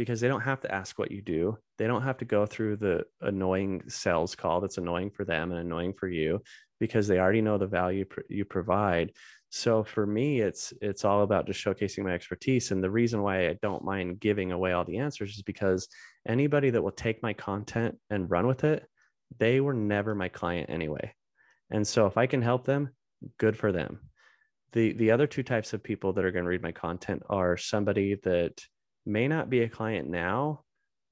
[0.00, 2.76] because they don't have to ask what you do they don't have to go through
[2.76, 6.40] the annoying sales call that's annoying for them and annoying for you
[6.78, 9.12] because they already know the value you provide
[9.50, 13.48] so for me it's it's all about just showcasing my expertise and the reason why
[13.48, 15.88] i don't mind giving away all the answers is because
[16.28, 18.86] anybody that will take my content and run with it
[19.38, 21.12] they were never my client anyway.
[21.70, 22.90] And so if I can help them,
[23.38, 24.00] good for them.
[24.72, 27.56] The the other two types of people that are going to read my content are
[27.56, 28.60] somebody that
[29.10, 30.62] may not be a client now,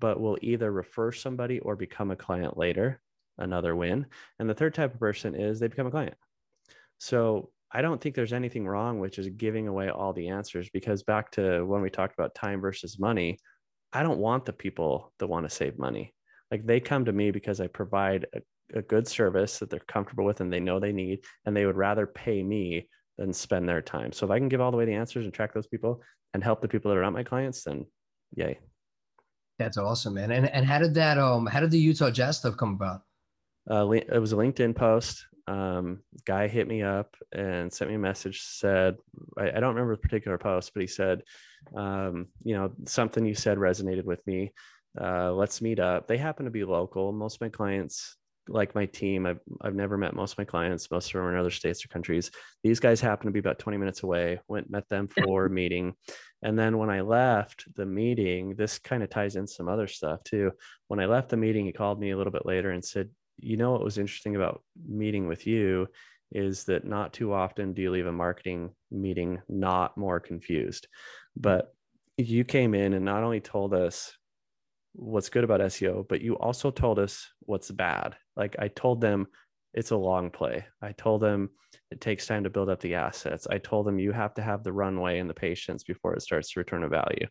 [0.01, 3.01] but will either refer somebody or become a client later,
[3.37, 4.07] another win.
[4.39, 6.17] And the third type of person is they become a client.
[6.99, 11.03] So I don't think there's anything wrong with just giving away all the answers because
[11.03, 13.39] back to when we talked about time versus money,
[13.93, 16.15] I don't want the people that want to save money
[16.51, 20.25] like they come to me because i provide a, a good service that they're comfortable
[20.25, 23.83] with and they know they need and they would rather pay me than spend their
[23.83, 26.03] time so if i can give all the way the answers and track those people
[26.35, 27.87] and help the people that are not my clients then
[28.35, 28.59] yay.
[29.59, 30.31] That's awesome man.
[30.31, 33.03] And, and how did that um how did the utah jazz stuff come about?
[33.71, 35.27] Uh, it was a linkedin post.
[35.47, 38.97] Um, guy hit me up and sent me a message said
[39.39, 41.23] I, I don't remember the particular post but he said
[41.75, 44.53] um, you know something you said resonated with me.
[45.01, 46.07] Uh, let's meet up.
[46.07, 47.13] They happen to be local.
[47.13, 48.17] Most of my clients,
[48.49, 50.91] like my team, I've, I've never met most of my clients.
[50.91, 52.31] Most of them are in other states or countries.
[52.63, 54.41] These guys happen to be about 20 minutes away.
[54.49, 55.95] Went, met them for a meeting.
[56.43, 60.23] And then when I left the meeting, this kind of ties in some other stuff
[60.25, 60.53] too.
[60.89, 63.57] When I left the meeting, he called me a little bit later and said, You
[63.57, 65.89] know what was interesting about meeting with you
[66.33, 70.87] is that not too often do you leave a marketing meeting not more confused.
[71.37, 71.75] But
[72.17, 74.17] you came in and not only told us
[74.93, 78.17] what's good about SEO, but you also told us what's bad.
[78.39, 79.27] Like I told them
[79.75, 80.65] it's a long play.
[80.81, 81.51] I told them
[81.91, 83.47] it takes time to build up the assets.
[83.51, 86.53] I told them you have to have the runway and the patience before it starts
[86.53, 87.27] to return a value.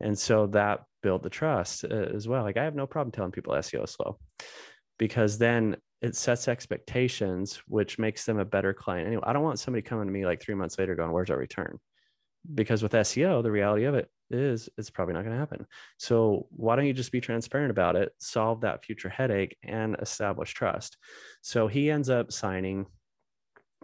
[0.00, 2.42] And so that built the trust uh, as well.
[2.42, 4.18] Like I have no problem telling people SEO is slow
[4.98, 9.06] because then it sets expectations, which makes them a better client.
[9.06, 11.38] Anyway, I don't want somebody coming to me like three months later going, Where's our
[11.38, 11.78] return?
[12.54, 15.66] Because with SEO, the reality of it is it's probably not going to happen.
[15.98, 20.52] So why don't you just be transparent about it, solve that future headache, and establish
[20.54, 20.96] trust?
[21.42, 22.86] So he ends up signing.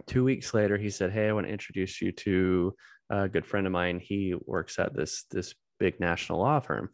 [0.07, 2.73] Two weeks later, he said, "Hey, I want to introduce you to
[3.09, 3.99] a good friend of mine.
[3.99, 6.89] He works at this this big national law firm.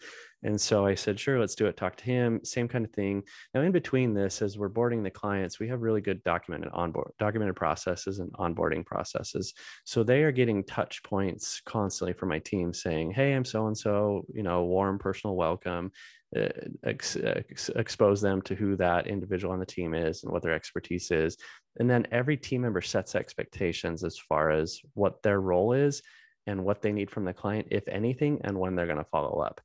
[0.46, 1.76] And so I said, sure, let's do it.
[1.76, 3.24] Talk to him, same kind of thing.
[3.56, 7.14] Now, in between this, as we're boarding the clients, we have really good documented onboard
[7.18, 9.56] documented processes and onboarding processes.
[9.86, 13.76] So they are getting touch points constantly from my team saying, hey, I'm so and
[13.76, 15.92] so, you know, warm personal welcome.
[16.36, 16.50] Uh,
[16.84, 20.54] ex- ex- expose them to who that individual on the team is and what their
[20.54, 21.38] expertise is.
[21.80, 26.04] And then every team member sets expectations as far as what their role is
[26.46, 29.40] and what they need from the client, if anything, and when they're going to follow
[29.40, 29.62] up.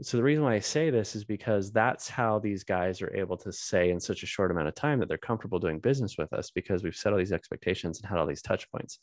[0.00, 3.36] So the reason why I say this is because that's how these guys are able
[3.38, 6.32] to say in such a short amount of time that they're comfortable doing business with
[6.32, 9.00] us because we've set all these expectations and had all these touch points.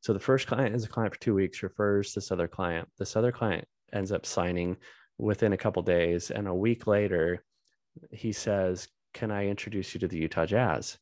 [0.00, 2.88] So the first client is a client for two weeks, refers this other client.
[2.98, 4.78] This other client ends up signing
[5.18, 7.44] within a couple days, and a week later,
[8.10, 10.96] he says, "Can I introduce you to the Utah Jazz?"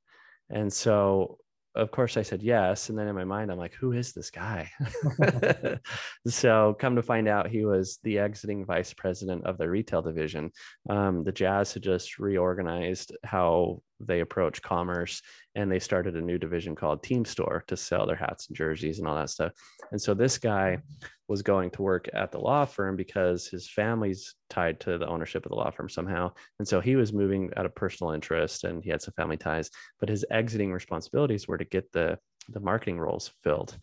[0.51, 1.39] And so
[1.77, 2.89] of course I said yes.
[2.89, 4.71] And then in my mind, I'm like, who is this guy?
[6.27, 10.51] so come to find out he was the exiting vice president of the retail division.
[10.89, 15.23] Um, the Jazz had just reorganized how they approach commerce
[15.55, 18.99] and they started a new division called Team Store to sell their hats and jerseys
[18.99, 19.53] and all that stuff.
[19.91, 20.79] And so this guy
[21.29, 25.45] was going to work at the law firm because his family's tied to the ownership
[25.45, 26.33] of the law firm somehow.
[26.59, 29.71] And so he was moving out of personal interest and he had some family ties,
[29.99, 32.19] but his exiting responsibilities were to get the
[32.51, 33.77] the marketing roles filled.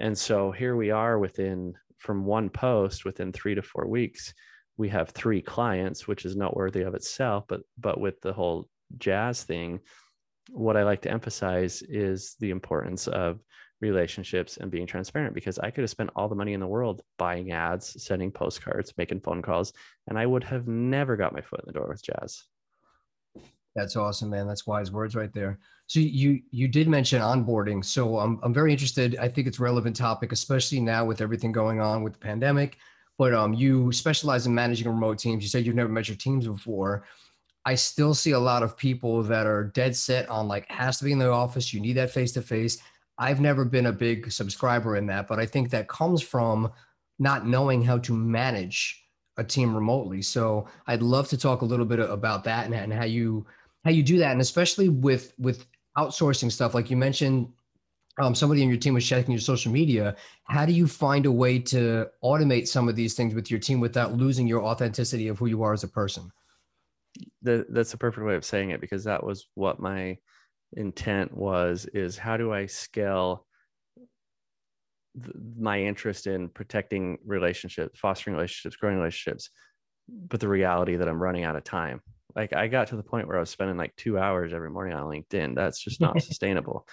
[0.00, 4.34] And so here we are within from one post within 3 to 4 weeks
[4.76, 8.66] we have three clients which is noteworthy of itself but but with the whole
[8.98, 9.80] jazz thing
[10.52, 13.40] what I like to emphasize is the importance of
[13.80, 17.02] relationships and being transparent because I could have spent all the money in the world
[17.18, 19.72] buying ads, sending postcards, making phone calls,
[20.08, 22.44] and I would have never got my foot in the door with Jazz.
[23.74, 24.46] That's awesome, man.
[24.46, 25.58] That's wise words right there.
[25.86, 27.84] So you you did mention onboarding.
[27.84, 29.16] So I'm I'm very interested.
[29.16, 32.78] I think it's relevant topic, especially now with everything going on with the pandemic.
[33.16, 35.42] But um, you specialize in managing remote teams.
[35.44, 37.04] You said you've never met your teams before.
[37.64, 41.04] I still see a lot of people that are dead set on like has to
[41.04, 41.74] be in the office.
[41.74, 42.78] You need that face to face.
[43.18, 46.72] I've never been a big subscriber in that, but I think that comes from
[47.18, 49.04] not knowing how to manage
[49.36, 50.22] a team remotely.
[50.22, 53.46] So I'd love to talk a little bit about that and, and how you
[53.84, 55.66] how you do that, and especially with with
[55.98, 57.52] outsourcing stuff, like you mentioned.
[58.18, 60.14] Um, somebody in your team was checking your social media.
[60.44, 63.80] How do you find a way to automate some of these things with your team
[63.80, 66.30] without losing your authenticity of who you are as a person?
[67.42, 70.18] The, that's a perfect way of saying it because that was what my
[70.74, 73.46] intent was is how do i scale
[75.20, 79.50] th- my interest in protecting relationships fostering relationships growing relationships
[80.28, 82.00] but the reality that i'm running out of time.
[82.36, 84.94] Like i got to the point where i was spending like two hours every morning
[84.94, 85.54] on linkedin.
[85.54, 86.86] That's just not sustainable.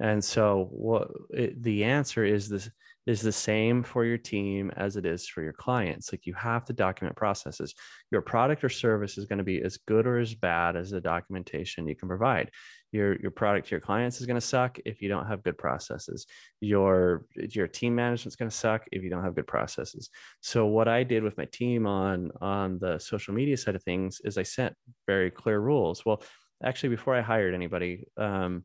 [0.00, 2.70] And so what it, the answer is this
[3.06, 6.12] is the same for your team as it is for your clients.
[6.12, 7.74] Like you have to document processes.
[8.12, 11.00] Your product or service is going to be as good or as bad as the
[11.00, 12.50] documentation you can provide.
[12.92, 15.58] Your your product to your clients is going to suck if you don't have good
[15.58, 16.26] processes.
[16.60, 20.10] Your your team management is going to suck if you don't have good processes.
[20.40, 24.20] So what I did with my team on on the social media side of things
[24.24, 24.74] is I set
[25.06, 26.04] very clear rules.
[26.04, 26.22] Well,
[26.62, 28.64] actually, before I hired anybody, um,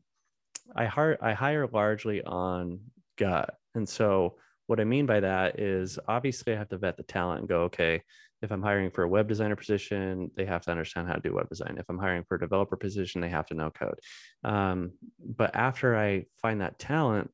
[0.76, 2.80] I hire I hire largely on
[3.16, 7.02] gut and so what I mean by that is obviously I have to vet the
[7.02, 8.02] talent and go, okay,
[8.42, 11.34] if I'm hiring for a web designer position, they have to understand how to do
[11.34, 11.76] web design.
[11.78, 13.98] If I'm hiring for a developer position, they have to know code.
[14.44, 17.30] Um, but after I find that talent,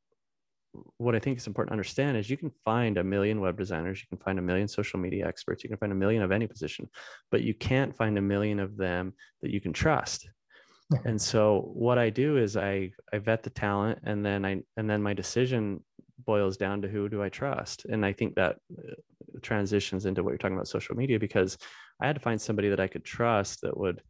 [0.97, 4.01] what I think is important to understand is you can find a million web designers,
[4.01, 6.47] you can find a million social media experts, you can find a million of any
[6.47, 6.89] position,
[7.30, 9.12] but you can't find a million of them
[9.43, 10.28] that you can trust.
[11.05, 14.89] and so what I do is I I vet the talent and then I and
[14.89, 15.80] then my decision
[16.19, 17.85] boils down to who do I trust?
[17.87, 18.93] And I think that uh,
[19.43, 21.59] transitions into what you're talking about social media because
[22.01, 24.03] I had to find somebody that I could trust that would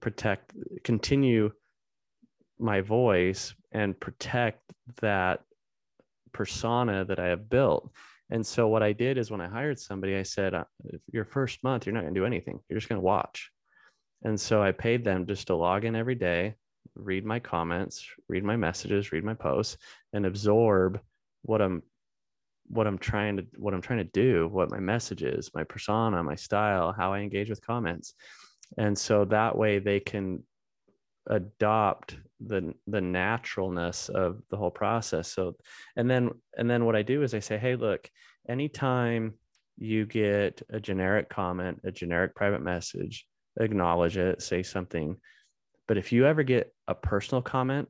[0.00, 0.52] protect,
[0.84, 1.52] continue
[2.58, 4.60] my voice and protect
[5.00, 5.40] that
[6.32, 7.90] persona that I have built.
[8.30, 10.64] And so what I did is when I hired somebody, I said, uh,
[11.12, 12.58] your first month, you're not going to do anything.
[12.68, 13.50] You're just going to watch.
[14.24, 16.54] And so I paid them just to log in every day,
[16.94, 19.76] read my comments, read my messages, read my posts,
[20.12, 21.00] and absorb
[21.46, 21.82] what I'm
[22.68, 26.22] what I'm trying to what I'm trying to do, what my message is, my persona,
[26.22, 28.14] my style, how I engage with comments.
[28.76, 30.42] And so that way they can
[31.28, 35.32] adopt the the naturalness of the whole process.
[35.32, 35.56] So
[35.96, 38.10] and then and then what I do is I say, "Hey, look,
[38.48, 39.34] anytime
[39.78, 43.26] you get a generic comment, a generic private message,
[43.60, 45.16] acknowledge it, say something.
[45.86, 47.88] But if you ever get a personal comment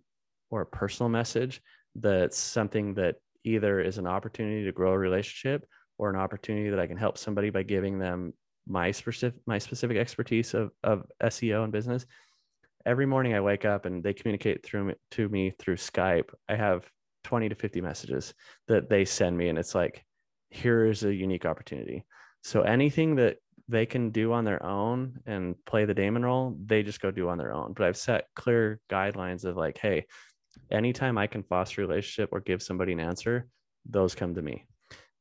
[0.50, 1.60] or a personal message
[1.94, 3.16] that's something that
[3.46, 5.66] either is an opportunity to grow a relationship
[5.98, 8.34] or an opportunity that I can help somebody by giving them
[8.66, 12.04] my specific my specific expertise of, of SEO and business.
[12.84, 16.30] Every morning I wake up and they communicate through me, to me through Skype.
[16.48, 16.90] I have
[17.24, 18.34] 20 to 50 messages
[18.68, 20.04] that they send me and it's like
[20.50, 22.04] here is a unique opportunity.
[22.42, 23.38] So anything that
[23.68, 27.28] they can do on their own and play the Damon role, they just go do
[27.28, 27.72] on their own.
[27.72, 30.06] But I've set clear guidelines of like, hey,
[30.70, 33.48] anytime I can foster a relationship or give somebody an answer,
[33.88, 34.66] those come to me.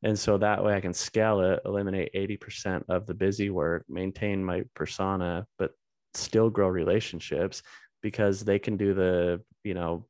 [0.03, 4.43] And so that way I can scale it, eliminate 80% of the busy work, maintain
[4.43, 5.71] my persona, but
[6.13, 7.63] still grow relationships
[8.01, 10.05] because they can do the, you know,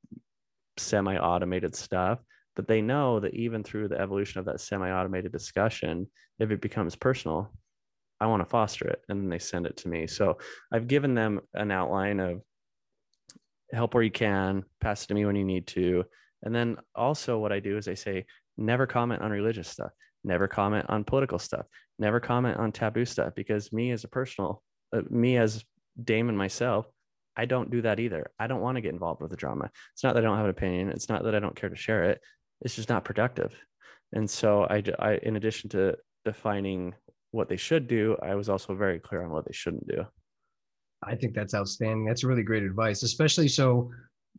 [0.77, 2.19] semi automated stuff.
[2.55, 6.07] But they know that even through the evolution of that semi automated discussion,
[6.39, 7.51] if it becomes personal,
[8.19, 9.01] I want to foster it.
[9.07, 10.07] And then they send it to me.
[10.07, 10.37] So
[10.71, 12.41] I've given them an outline of
[13.71, 16.03] help where you can, pass it to me when you need to.
[16.43, 18.25] And then also, what I do is I say,
[18.57, 19.91] never comment on religious stuff,
[20.23, 21.65] never comment on political stuff,
[21.99, 24.61] never comment on taboo stuff, because me as a personal,
[24.93, 25.63] uh, me as
[26.01, 26.85] Damon myself,
[27.37, 28.31] I don't do that either.
[28.39, 29.69] I don't want to get involved with the drama.
[29.93, 30.89] It's not that I don't have an opinion.
[30.89, 32.21] It's not that I don't care to share it.
[32.61, 33.53] It's just not productive.
[34.13, 36.93] And so I, I in addition to defining
[37.31, 40.05] what they should do, I was also very clear on what they shouldn't do.
[41.07, 42.05] I think that's outstanding.
[42.05, 43.91] That's really great advice, especially so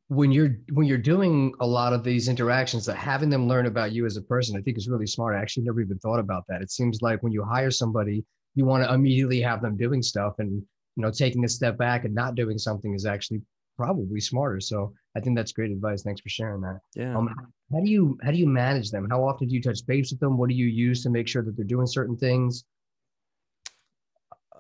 [0.09, 3.91] when you're when you're doing a lot of these interactions that having them learn about
[3.91, 6.45] you as a person i think is really smart i actually never even thought about
[6.49, 10.03] that it seems like when you hire somebody you want to immediately have them doing
[10.03, 13.41] stuff and you know taking a step back and not doing something is actually
[13.77, 14.59] probably smarter.
[14.61, 16.03] So I think that's great advice.
[16.03, 16.81] Thanks for sharing that.
[16.95, 17.17] Yeah.
[17.17, 17.29] Um,
[17.73, 19.07] how do you how do you manage them?
[19.11, 20.39] How often do you touch base with them?
[20.39, 22.65] What do you use to make sure that they're doing certain things?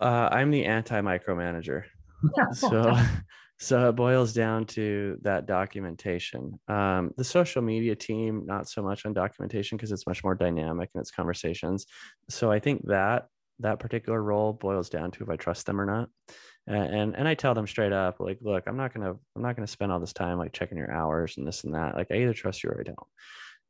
[0.00, 1.84] Uh, I'm the anti micromanager.
[2.52, 2.96] so
[3.58, 6.58] so it boils down to that documentation.
[6.68, 10.90] Um, the social media team not so much on documentation because it's much more dynamic
[10.94, 11.86] in its conversations.
[12.28, 13.28] So i think that
[13.60, 16.08] that particular role boils down to if i trust them or not.
[16.66, 19.54] And, and and i tell them straight up like look i'm not gonna i'm not
[19.54, 21.94] gonna spend all this time like checking your hours and this and that.
[21.94, 22.98] Like i either trust you or i don't.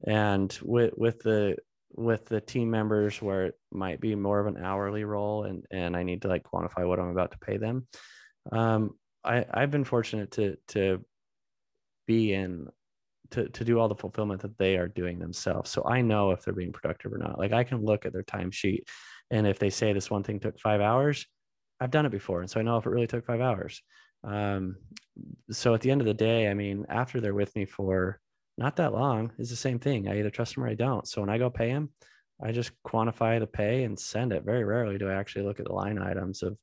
[0.07, 1.57] And with with the
[1.95, 5.97] with the team members where it might be more of an hourly role and and
[5.97, 7.87] i need to like quantify what i'm about to pay them
[8.53, 8.95] um,
[9.25, 11.05] I, I've been fortunate to to
[12.07, 12.69] be in
[13.31, 15.71] to to do all the fulfillment that they are doing themselves.
[15.71, 17.39] So I know if they're being productive or not.
[17.39, 18.83] Like I can look at their timesheet,
[19.31, 21.27] and if they say this one thing took five hours,
[21.81, 23.83] I've done it before, and so I know if it really took five hours.
[24.25, 24.77] Um,
[25.51, 28.21] so at the end of the day, I mean, after they're with me for
[28.59, 30.09] not that long, is the same thing.
[30.09, 31.07] I either trust them or I don't.
[31.07, 31.91] So when I go pay them,
[32.43, 34.45] I just quantify the pay and send it.
[34.45, 36.57] Very rarely do I actually look at the line items of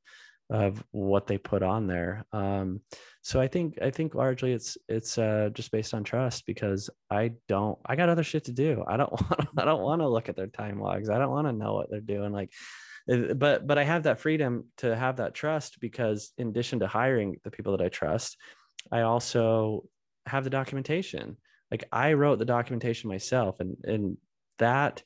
[0.50, 2.26] of what they put on there.
[2.32, 2.80] Um,
[3.22, 7.32] so I think I think largely it's it's uh, just based on trust because I
[7.48, 8.84] don't I got other shit to do.
[8.86, 11.08] I don't want I don't want to look at their time logs.
[11.08, 12.32] I don't want to know what they're doing.
[12.32, 12.50] Like,
[13.06, 17.36] but but I have that freedom to have that trust because in addition to hiring
[17.44, 18.36] the people that I trust,
[18.92, 19.84] I also
[20.26, 21.38] have the documentation.
[21.70, 24.18] Like I wrote the documentation myself, and and
[24.58, 25.02] that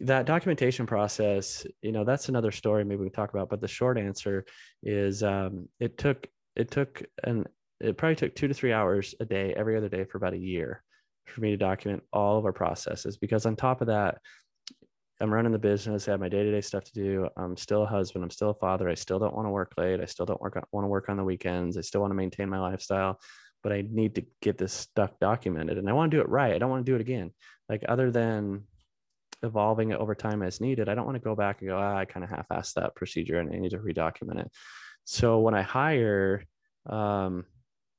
[0.00, 3.98] that documentation process you know that's another story maybe we talk about but the short
[3.98, 4.44] answer
[4.82, 7.46] is um, it took it took and
[7.80, 10.38] it probably took two to three hours a day every other day for about a
[10.38, 10.82] year
[11.26, 14.18] for me to document all of our processes because on top of that
[15.20, 18.24] i'm running the business i have my day-to-day stuff to do i'm still a husband
[18.24, 20.56] i'm still a father i still don't want to work late i still don't work
[20.72, 23.20] want to work on the weekends i still want to maintain my lifestyle
[23.62, 26.54] but i need to get this stuff documented and i want to do it right
[26.54, 27.30] i don't want to do it again.
[27.68, 28.62] Like other than
[29.42, 30.88] evolving it over time as needed.
[30.88, 33.38] I don't want to go back and go, ah, I kind of half-assed that procedure
[33.38, 34.50] and I need to redocument it.
[35.04, 36.44] So when I hire,
[36.88, 37.44] um,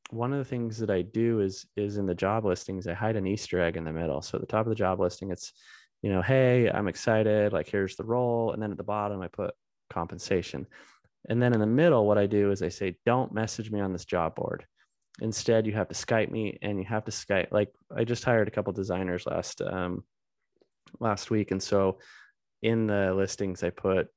[0.10, 3.18] one of the things that I do is is in the job listings, I hide
[3.18, 4.22] an Easter egg in the middle.
[4.22, 5.54] So at the top of the job listing, it's,
[6.02, 7.54] you know, hey, I'm excited.
[7.54, 9.54] Like here's the role, and then at the bottom, I put
[9.90, 10.66] compensation.
[11.30, 13.92] And then in the middle, what I do is I say, don't message me on
[13.92, 14.66] this job board.
[15.20, 17.52] Instead, you have to Skype me, and you have to Skype.
[17.52, 20.04] Like I just hired a couple designers last um,
[21.00, 21.52] last week.
[21.52, 22.00] And so
[22.62, 24.08] in the listings, I put,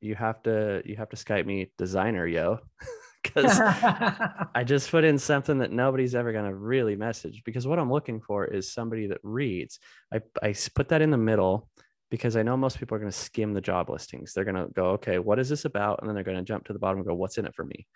[0.00, 2.58] you have to, you have to Skype me designer, yo.
[3.22, 7.42] Because I just put in something that nobody's ever going to really message.
[7.44, 9.78] Because what I'm looking for is somebody that reads.
[10.10, 11.68] I, I put that in the middle
[12.10, 14.32] because I know most people are going to skim the job listings.
[14.32, 16.00] They're going to go, okay, what is this about?
[16.00, 17.64] And then they're going to jump to the bottom and go, what's in it for
[17.64, 17.86] me?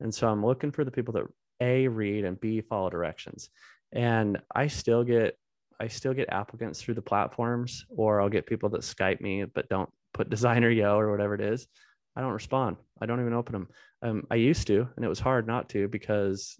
[0.00, 1.24] And so I'm looking for the people that
[1.60, 3.48] A, read and B, follow directions.
[3.92, 5.38] And I still get
[5.82, 9.68] I still get applicants through the platforms, or I'll get people that Skype me but
[9.68, 11.66] don't put designer yo or whatever it is.
[12.14, 12.76] I don't respond.
[13.00, 13.68] I don't even open them.
[14.02, 16.56] Um, I used to, and it was hard not to because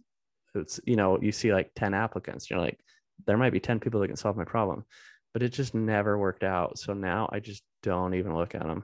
[0.56, 2.50] it's you know you see like ten applicants.
[2.50, 2.80] You're like,
[3.26, 4.84] there might be ten people that can solve my problem,
[5.32, 6.78] but it just never worked out.
[6.78, 8.82] So now I just don't even look at them.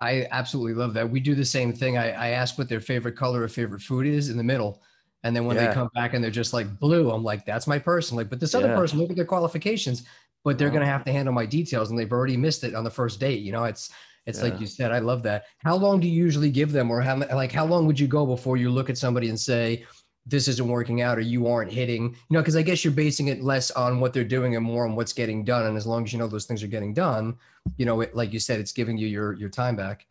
[0.00, 1.08] I absolutely love that.
[1.08, 1.98] We do the same thing.
[1.98, 4.82] I, I ask what their favorite color or favorite food is in the middle.
[5.24, 5.68] And then when yeah.
[5.68, 8.16] they come back and they're just like blue, I'm like, that's my person.
[8.16, 8.76] Like, but this other yeah.
[8.76, 10.04] person, look at their qualifications,
[10.44, 12.84] but they're going to have to handle my details and they've already missed it on
[12.84, 13.40] the first date.
[13.40, 13.90] You know, it's,
[14.26, 14.44] it's yeah.
[14.44, 15.46] like you said, I love that.
[15.58, 18.26] How long do you usually give them or how, like, how long would you go
[18.26, 19.84] before you look at somebody and say,
[20.26, 23.28] this isn't working out or you aren't hitting, you know, because I guess you're basing
[23.28, 25.64] it less on what they're doing and more on what's getting done.
[25.64, 27.34] And as long as you know those things are getting done,
[27.78, 30.06] you know, it, like you said, it's giving you your, your time back.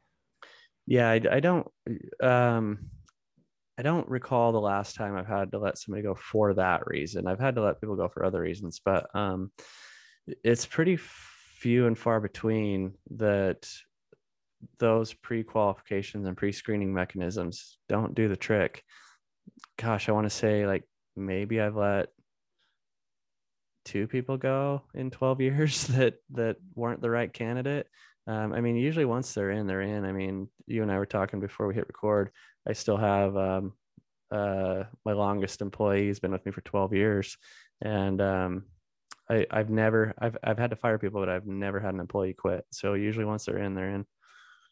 [0.87, 1.11] Yeah.
[1.11, 1.67] I, I don't,
[2.19, 2.79] um,
[3.77, 7.27] I don't recall the last time I've had to let somebody go for that reason.
[7.27, 9.51] I've had to let people go for other reasons, but um,
[10.43, 13.69] it's pretty few and far between that
[14.79, 18.83] those pre-qualifications and pre-screening mechanisms don't do the trick.
[19.77, 20.83] Gosh, I want to say like
[21.15, 22.09] maybe I've let
[23.85, 27.87] two people go in 12 years that that weren't the right candidate.
[28.27, 30.03] Um, I mean, usually once they're in, they're in.
[30.03, 32.31] I mean, you and I were talking before we hit record.
[32.67, 33.73] I still have um,
[34.31, 36.07] uh, my longest employee.
[36.07, 37.37] He's been with me for 12 years,
[37.81, 38.65] and um,
[39.29, 42.33] I, I've never I've I've had to fire people, but I've never had an employee
[42.33, 42.65] quit.
[42.71, 44.05] So usually once they're in, they're in.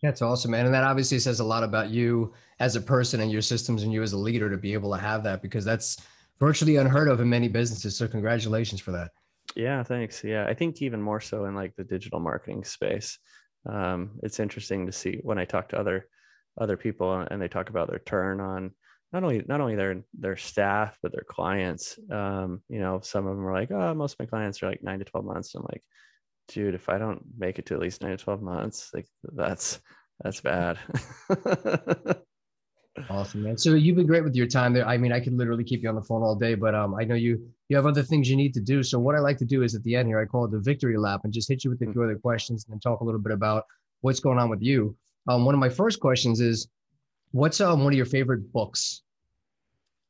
[0.02, 0.66] That's awesome, man.
[0.66, 3.94] And that obviously says a lot about you as a person and your systems and
[3.94, 5.98] you as a leader to be able to have that because that's
[6.40, 7.96] virtually unheard of in many businesses.
[7.96, 9.12] So congratulations for that.
[9.56, 10.24] Yeah, thanks.
[10.24, 13.18] Yeah, I think even more so in like the digital marketing space.
[13.66, 16.08] Um, it's interesting to see when I talk to other
[16.58, 18.72] other people and they talk about their turn on
[19.12, 21.98] not only not only their their staff but their clients.
[22.12, 24.84] Um you know some of them are like oh most of my clients are like
[24.84, 25.56] nine to 12 months.
[25.56, 25.84] I'm like
[26.48, 29.80] dude if i don't make it to at least nine to 12 months like that's
[30.24, 30.78] that's bad.
[33.10, 33.58] Awesome man.
[33.58, 34.88] So you've been great with your time there.
[34.88, 37.04] I mean i could literally keep you on the phone all day but um i
[37.04, 38.84] know you you have other things you need to do.
[38.84, 40.60] So what i like to do is at the end here i call it the
[40.60, 43.04] victory lap and just hit you with a few other questions and then talk a
[43.04, 43.66] little bit about
[44.00, 44.96] what's going on with you
[45.28, 46.68] um one of my first questions is
[47.32, 49.04] what's um one of your favorite books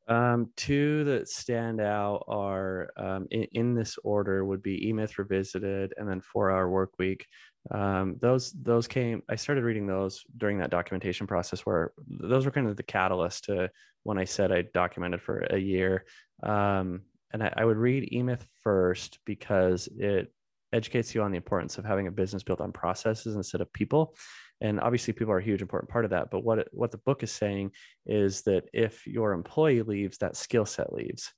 [0.07, 5.18] um, two that stand out are um, in, in, this order would be E Myth
[5.18, 7.26] Revisited and then Four Hour Work Week.
[7.72, 9.24] Um, those those came.
[9.30, 13.45] I started reading those during that documentation process, where those were kind of the catalyst
[13.45, 13.72] to
[14.03, 16.05] when I said I documented for a year.
[16.43, 17.01] Um,
[17.34, 20.32] and I, I would read E Myth first because it
[20.74, 24.16] educates you on the importance of having a business built on processes instead of people.
[24.61, 26.32] And obviously people are a huge important part of that.
[26.32, 27.72] But what what the book is saying
[28.05, 31.32] is that if your employee leaves that skill set leaves.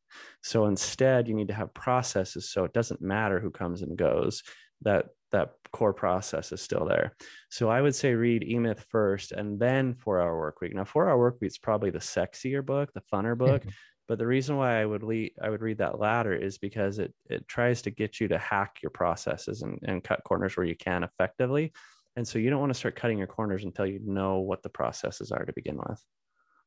[0.44, 4.44] So instead you need to have processes so it doesn't matter who comes and goes
[4.82, 7.16] that that core process is still there.
[7.50, 11.10] So i would say read emyth first and then four hour work week now four
[11.10, 13.70] hour work week is probably the sexier book the funner book mm-hmm.
[14.08, 17.14] But the reason why i would lead i would read that latter is because it
[17.30, 20.76] it tries to get you to hack your processes and, and cut corners where you
[20.76, 21.72] can effectively
[22.18, 24.70] and so you don't want to start cutting your corners until you know what the
[24.70, 26.04] processes are to begin with.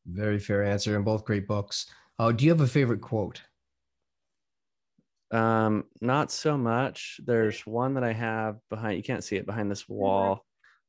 [0.07, 1.87] Very fair answer, and both great books.
[2.21, 3.43] Uh, do you have a favorite quote?
[5.33, 7.21] Um, not so much.
[7.25, 8.97] There's one that I have behind.
[8.97, 10.47] You can't see it behind this wall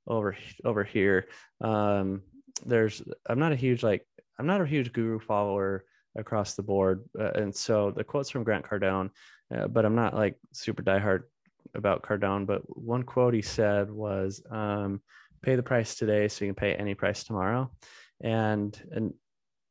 [0.08, 1.28] over over here.
[1.60, 2.22] Um,
[2.64, 3.02] there's.
[3.26, 4.06] I'm not a huge like.
[4.38, 5.86] I'm not a huge guru follower
[6.16, 9.10] across the board, uh, and so the quotes from Grant Cardone,
[9.56, 11.24] uh, but I'm not like super diehard
[11.76, 15.02] about Cardone, but one quote he said was, um,
[15.42, 17.72] "Pay the price today, so you can pay any price tomorrow."
[18.22, 19.14] And and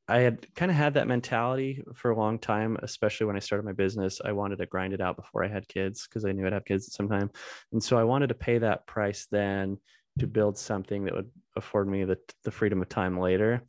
[0.08, 3.64] I had kind of had that mentality for a long time, especially when I started
[3.64, 4.20] my business.
[4.24, 6.64] I wanted to grind it out before I had kids because I knew I'd have
[6.64, 7.30] kids at some time,
[7.72, 9.78] and so I wanted to pay that price then
[10.18, 13.62] to build something that would afford me the the freedom of time later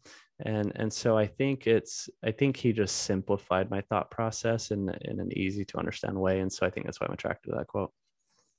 [0.46, 4.90] and and so i think it's i think he just simplified my thought process in
[5.02, 7.56] in an easy to understand way and so i think that's why i'm attracted to
[7.58, 7.92] that quote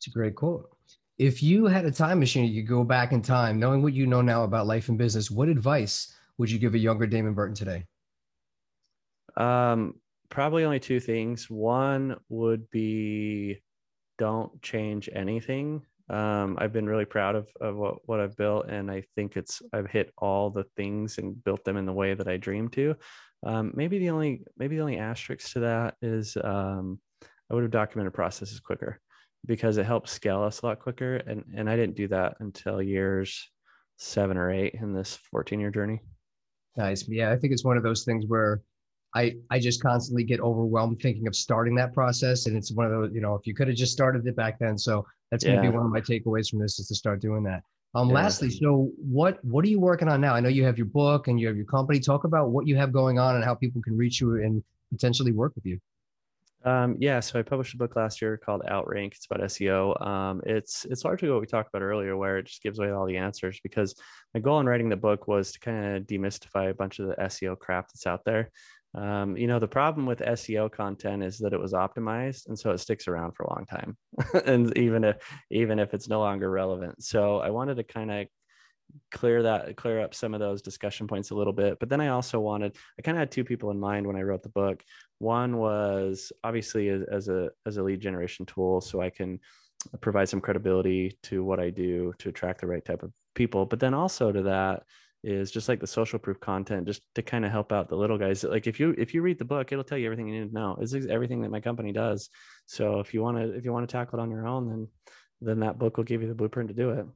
[0.03, 0.69] it's a great quote.
[1.17, 4.05] If you had a time machine, you could go back in time, knowing what you
[4.05, 7.55] know now about life and business, what advice would you give a younger Damon Burton
[7.55, 7.85] today?
[9.37, 9.95] Um,
[10.29, 11.49] probably only two things.
[11.49, 13.63] One would be
[14.19, 15.83] don't change anything.
[16.13, 19.63] Um, I've been really proud of, of what, what I've built, and I think it's
[19.73, 22.95] I've hit all the things and built them in the way that I dreamed to.
[23.45, 27.01] Um, maybe the only maybe the only asterisk to that is um,
[27.51, 29.01] I would have documented processes quicker
[29.47, 31.17] because it helps scale us a lot quicker.
[31.17, 33.51] And and I didn't do that until years
[33.97, 36.01] seven or eight in this 14 year journey.
[36.77, 37.09] Nice.
[37.09, 38.61] Yeah, I think it's one of those things where
[39.15, 42.47] I I just constantly get overwhelmed thinking of starting that process.
[42.47, 44.59] And it's one of those, you know, if you could have just started it back
[44.59, 44.77] then.
[44.77, 47.63] So that's gonna be one of my takeaways from this is to start doing that.
[47.95, 48.15] Um yeah.
[48.15, 50.35] lastly, so what what are you working on now?
[50.35, 51.99] I know you have your book and you have your company.
[51.99, 55.33] Talk about what you have going on and how people can reach you and potentially
[55.33, 55.81] work with you.
[56.65, 59.15] Um, yeah, so I published a book last year called Outrank.
[59.15, 60.01] It's about SEO.
[60.07, 63.07] Um, it's it's largely what we talked about earlier, where it just gives away all
[63.07, 63.59] the answers.
[63.63, 63.97] Because
[64.33, 67.17] my goal in writing the book was to kind of demystify a bunch of the
[67.17, 68.51] SEO crap that's out there.
[68.95, 72.71] Um, you know, the problem with SEO content is that it was optimized, and so
[72.73, 73.97] it sticks around for a long time,
[74.47, 75.17] and even if
[75.51, 77.03] even if it's no longer relevant.
[77.03, 78.27] So I wanted to kind of
[79.11, 82.09] clear that clear up some of those discussion points a little bit but then i
[82.09, 84.83] also wanted i kind of had two people in mind when i wrote the book
[85.19, 89.39] one was obviously as, as a as a lead generation tool so i can
[90.01, 93.81] provide some credibility to what i do to attract the right type of people but
[93.81, 94.83] then also to that
[95.25, 98.19] is just like the social proof content just to kind of help out the little
[98.19, 100.49] guys like if you if you read the book it'll tell you everything you need
[100.49, 102.29] to know it's everything that my company does
[102.67, 104.89] so if you want to if you want to tackle it on your own then
[105.41, 107.07] then that book will give you the blueprint to do it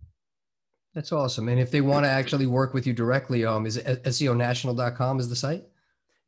[0.96, 1.50] that's awesome.
[1.50, 5.36] And if they want to actually work with you directly, um, is SEOnational.com is the
[5.36, 5.64] site?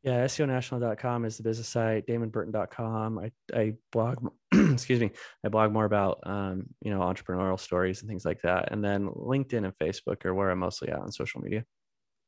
[0.03, 2.07] Yeah, SEOnational.com is the business site.
[2.07, 3.19] DamonBurton.com.
[3.19, 5.11] I, I blog, excuse me,
[5.43, 8.71] I blog more about, um, you know, entrepreneurial stories and things like that.
[8.71, 11.65] And then LinkedIn and Facebook are where I'm mostly at on social media.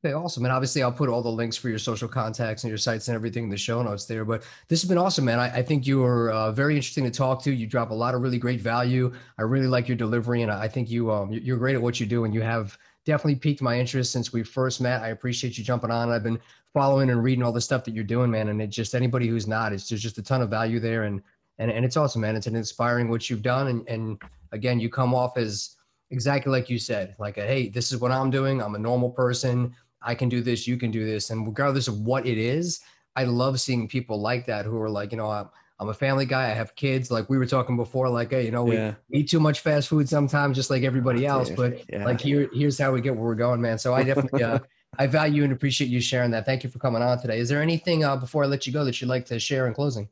[0.03, 0.45] Okay, awesome.
[0.45, 3.13] And obviously, I'll put all the links for your social contacts and your sites and
[3.13, 4.25] everything in the show notes there.
[4.25, 5.39] But this has been awesome, man.
[5.39, 7.53] I, I think you are uh, very interesting to talk to.
[7.53, 9.13] You drop a lot of really great value.
[9.37, 12.07] I really like your delivery, and I think you um, you're great at what you
[12.07, 15.01] do, and you have definitely piqued my interest since we first met.
[15.01, 16.11] I appreciate you jumping on.
[16.11, 16.39] I've been
[16.73, 18.49] following and reading all the stuff that you're doing, man.
[18.49, 21.21] And it just anybody who's not, it's there's just a ton of value there, and
[21.59, 22.35] and and it's awesome, man.
[22.35, 24.21] It's an inspiring what you've done, and and
[24.51, 25.75] again, you come off as
[26.11, 28.61] exactly like you said, like a, hey, this is what I'm doing.
[28.61, 31.29] I'm a normal person I can do this, you can do this.
[31.29, 32.81] And regardless of what it is,
[33.15, 35.49] I love seeing people like that who are like, you know, I'm,
[35.81, 36.43] I'm a family guy.
[36.43, 37.09] I have kids.
[37.09, 38.93] Like we were talking before, like, hey, you know, we Yeah.
[39.11, 41.49] eat too much fast food sometimes, just like everybody Oh, else.
[41.49, 42.05] But Yeah.
[42.05, 43.79] like here, here's how we get where we're going, man.
[43.79, 44.59] So I definitely, uh,
[44.99, 46.45] I value and appreciate you sharing that.
[46.45, 47.39] Thank you for coming on today.
[47.39, 49.73] Is there anything uh, before I let you go that you'd like to share in
[49.73, 50.07] closing?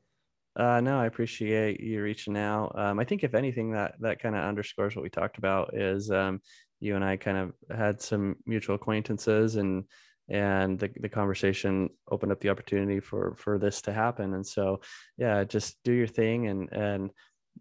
[0.56, 2.78] Uh, no, I appreciate you reaching out.
[2.78, 6.10] Um, I think if anything, that that kind of underscores what we talked about is
[6.10, 6.42] um,
[6.80, 9.86] you and I kind of had some mutual acquaintances, and
[10.30, 14.34] and the the conversation opened up the opportunity for for this to happen.
[14.34, 14.82] And so,
[15.18, 17.12] yeah, just do your thing, and and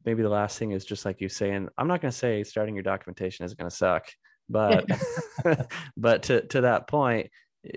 [0.04, 2.74] maybe the last thing is just like you saying, I'm not going to say starting
[2.74, 4.06] your documentation is going to suck,
[4.48, 4.86] but
[5.96, 7.30] but to to that point,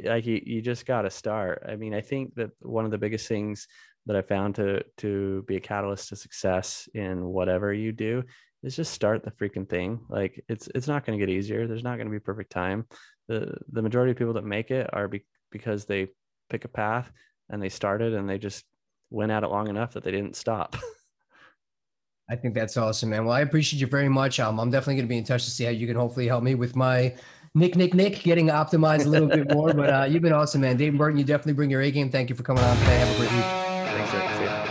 [0.04, 1.64] like you, you just got to start.
[1.68, 3.68] I mean, I think that one of the biggest things
[4.06, 8.24] that I found to to be a catalyst to success in whatever you do
[8.64, 10.02] is just start the freaking thing.
[10.10, 11.68] Like it's it's not going to get easier.
[11.68, 12.86] There's not going to be perfect time.
[13.32, 16.10] The the majority of people that make it are be, because they
[16.50, 17.10] pick a path
[17.50, 18.66] and they started and they just
[19.10, 20.76] went at it long enough that they didn't stop.
[22.30, 23.24] I think that's awesome, man.
[23.24, 24.42] Well, I appreciate you very much.
[24.42, 26.44] Um, I'm definitely going to be in touch to see how you can hopefully help
[26.44, 27.16] me with my
[27.56, 29.74] Nick, Nick, Nick getting optimized a little bit more.
[29.74, 30.76] But uh, you've been awesome, man.
[30.76, 32.10] Damon Burton, you definitely bring your A game.
[32.10, 32.98] Thank you for coming on today.
[33.00, 33.44] Have a great week.
[33.44, 34.71] Thanks, Nick.